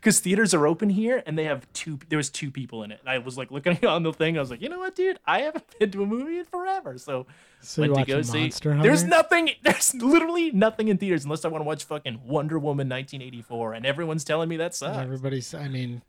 [0.04, 1.98] because theaters are open here and they have two.
[2.10, 3.00] There was two people in it.
[3.06, 4.36] I was like looking on the thing.
[4.36, 5.18] I was like, you know what, dude?
[5.24, 6.98] I haven't been to a movie in forever.
[6.98, 7.26] So
[7.62, 8.40] So went to go see.
[8.42, 9.50] Monster There's nothing.
[9.62, 13.86] There's literally nothing in theaters unless I want to watch fucking Wonder Woman 1984, and
[13.86, 14.98] everyone's telling me that sucks.
[14.98, 15.54] Everybody's.
[15.54, 16.02] I mean,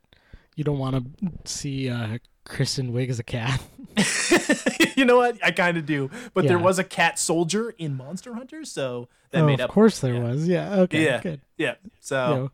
[0.56, 3.62] you don't want to see uh, Kristen Wiig as a cat.
[4.94, 5.42] you know what?
[5.42, 6.10] I kind of do.
[6.34, 9.70] But there was a cat soldier in Monster Hunter, so that oh, made up.
[9.70, 10.22] of course there yeah.
[10.22, 10.46] was.
[10.46, 10.80] Yeah.
[10.80, 11.02] Okay.
[11.02, 11.40] Yeah, Good.
[11.56, 11.74] yeah.
[12.00, 12.50] So Yo,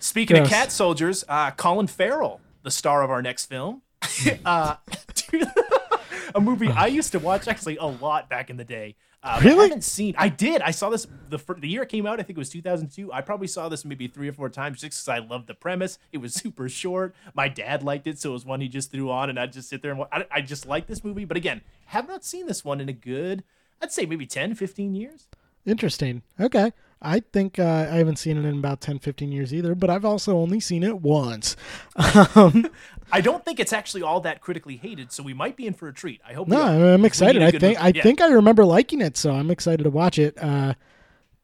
[0.00, 3.82] speaking of cat soldiers, uh, Colin Farrell, the star of our next film,
[4.44, 4.76] uh,
[6.34, 8.96] a movie I used to watch actually a lot back in the day.
[9.22, 9.68] Uh, but I Really?
[9.68, 10.14] haven't seen.
[10.18, 10.62] I did.
[10.62, 12.20] I saw this the the year it came out.
[12.20, 13.12] I think it was 2002.
[13.12, 15.98] I probably saw this maybe three or four times just because I loved the premise.
[16.12, 17.14] It was super short.
[17.34, 19.68] My dad liked it, so it was one he just threw on, and I'd just
[19.68, 21.24] sit there and I, I just like this movie.
[21.24, 23.42] But again, have not seen this one in a good,
[23.82, 25.26] I'd say maybe 10, 15 years.
[25.64, 26.22] Interesting.
[26.38, 26.72] Okay.
[27.02, 30.04] I think uh, I haven't seen it in about 10, 15 years either, but I've
[30.04, 31.54] also only seen it once.
[32.34, 32.68] Um,
[33.12, 35.88] I don't think it's actually all that critically hated, so we might be in for
[35.88, 36.20] a treat.
[36.26, 36.48] I hope.
[36.48, 36.94] no.
[36.94, 37.42] I'm excited.
[37.42, 37.76] I think movie.
[37.76, 38.02] I Yeah.
[38.02, 40.36] think I remember liking it, so I'm excited to watch it.
[40.42, 40.74] Uh,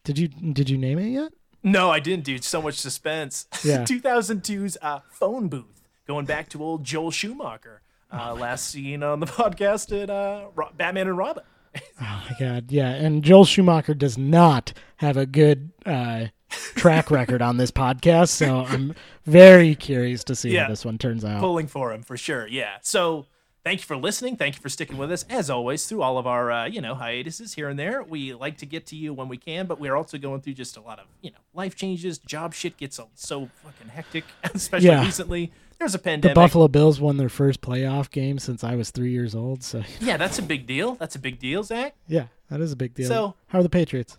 [0.05, 1.33] did you did you name it yet?
[1.63, 2.43] No, I didn't, dude.
[2.43, 3.47] So much suspense.
[3.65, 3.85] Yeah.
[3.85, 7.83] 2002's uh, phone booth, going back to old Joel Schumacher.
[8.13, 11.45] Uh, last seen on the podcast at uh, Batman and Robin.
[11.75, 12.91] Oh my god, yeah.
[12.91, 18.65] And Joel Schumacher does not have a good uh, track record on this podcast, so
[18.69, 18.95] I'm
[19.25, 20.65] very curious to see Yeah.
[20.65, 21.41] how this one turns out.
[21.41, 22.47] Pulling for him for sure.
[22.47, 22.77] Yeah.
[22.83, 23.27] So
[23.65, 24.37] thank you for listening.
[24.37, 26.95] Thank you for sticking with us as always through all of our uh, you know
[26.95, 28.03] hiatuses here and there.
[28.03, 30.77] We like to get to you when we can, but we're also going through just
[30.77, 32.19] a lot of you know life changes.
[32.19, 35.05] Job shit gets so, fucking hectic, especially Yeah.
[35.05, 35.53] recently.
[35.83, 36.33] There's a The.
[36.33, 40.17] Buffalo Bills won their first playoff game since I was three years old, so Yeah,
[40.17, 40.95] that's a big deal.
[40.95, 41.97] That's a big deal, Zach.
[42.07, 43.09] yeah, that is a big deal.
[43.09, 44.17] So- how are the Patriots?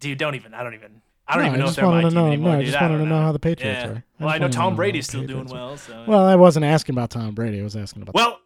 [0.00, 0.52] dude, don't even.
[0.52, 1.00] I don't even.
[1.28, 2.52] I don't No, even know if they're my team know- anymore.
[2.54, 3.88] no, I just wanted to know how the Patriots yeah.
[3.88, 3.94] were.
[3.94, 5.76] I Well, I know wanted to know Tom Brady's still doing well.
[5.76, 6.04] So.
[6.06, 7.60] Well, I wasn't asking about Tom Brady.
[7.60, 8.14] I was asking about.
[8.16, 8.40] Well,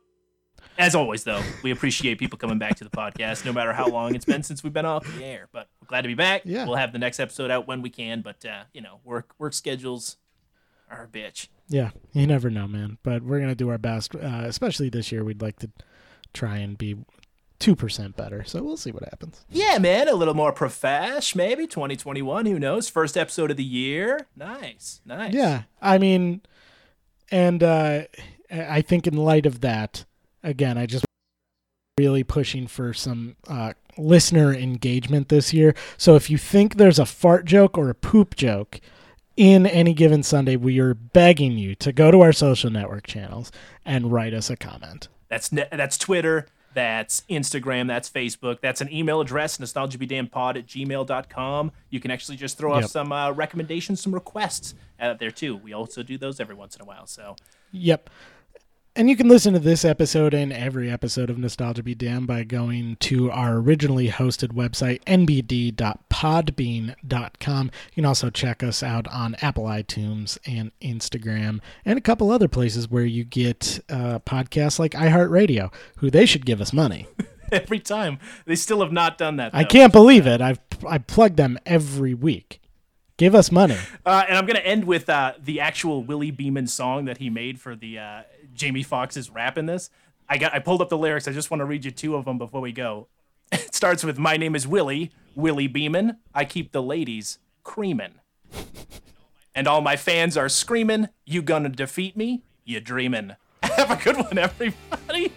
[0.76, 4.14] as always, though, we appreciate people coming back to the podcast, no matter how long
[4.14, 5.48] it's been since we've been off the air.
[5.52, 6.42] But we're glad to be back.
[6.44, 6.66] Yeah.
[6.66, 9.54] We'll have the next episode out when we can, but uh, you know, work work
[9.54, 10.18] schedules
[10.90, 11.48] are a bitch.
[11.68, 12.98] Yeah, you never know, man.
[13.02, 15.24] But we're gonna do our best, uh, especially this year.
[15.24, 15.70] We'd like to
[16.32, 16.96] try and be
[17.58, 18.44] two percent better.
[18.44, 19.44] So we'll see what happens.
[19.50, 22.46] Yeah, man, a little more profesh, maybe 2021.
[22.46, 22.88] Who knows?
[22.88, 24.26] First episode of the year.
[24.36, 25.34] Nice, nice.
[25.34, 26.40] Yeah, I mean,
[27.30, 28.04] and uh,
[28.50, 30.04] I think in light of that,
[30.42, 31.04] again, I just
[31.98, 35.74] really pushing for some uh, listener engagement this year.
[35.96, 38.80] So if you think there's a fart joke or a poop joke
[39.38, 43.52] in any given Sunday, we are begging you to go to our social network channels
[43.84, 45.06] and write us a comment.
[45.28, 46.46] That's ne- that's Twitter.
[46.74, 47.86] That's Instagram.
[47.86, 48.60] That's Facebook.
[48.60, 51.72] That's an email address, nostalgiabedamnpod at gmail.com.
[51.90, 52.84] You can actually just throw Yep.
[52.84, 55.56] off some uh, recommendations, some requests out there too.
[55.56, 57.06] We also do those every once in a while.
[57.06, 57.36] So
[57.72, 58.10] Yep.
[58.98, 62.42] And you can listen to this episode and every episode of Nostalgia Be Damned by
[62.42, 67.66] going to our originally hosted website, nbd.podbean.com.
[67.66, 72.48] You can also check us out on Apple iTunes and Instagram and a couple other
[72.48, 77.06] places where you get uh, podcasts like iHeartRadio, who they should give us money.
[77.52, 79.54] every time they still have not done that.
[79.54, 80.40] I can't believe it.
[80.40, 82.57] I've I plug them every week.
[83.18, 83.76] Give us money.
[84.06, 87.28] Uh, and I'm going to end with uh, the actual Willie Beeman song that he
[87.28, 88.22] made for the uh,
[88.54, 89.90] Jamie Foxx's rap in this.
[90.28, 91.26] I got I pulled up the lyrics.
[91.26, 93.08] I just want to read you two of them before we go.
[93.50, 96.18] It starts with "My name is Willie, Willie Beeman.
[96.34, 98.20] I keep the ladies creamin',
[99.54, 101.08] and all my fans are screaming.
[101.24, 102.42] You gonna defeat me?
[102.64, 105.32] You dreamin'." Have a good one, everybody.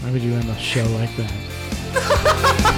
[0.00, 2.72] Why would you end a show like that?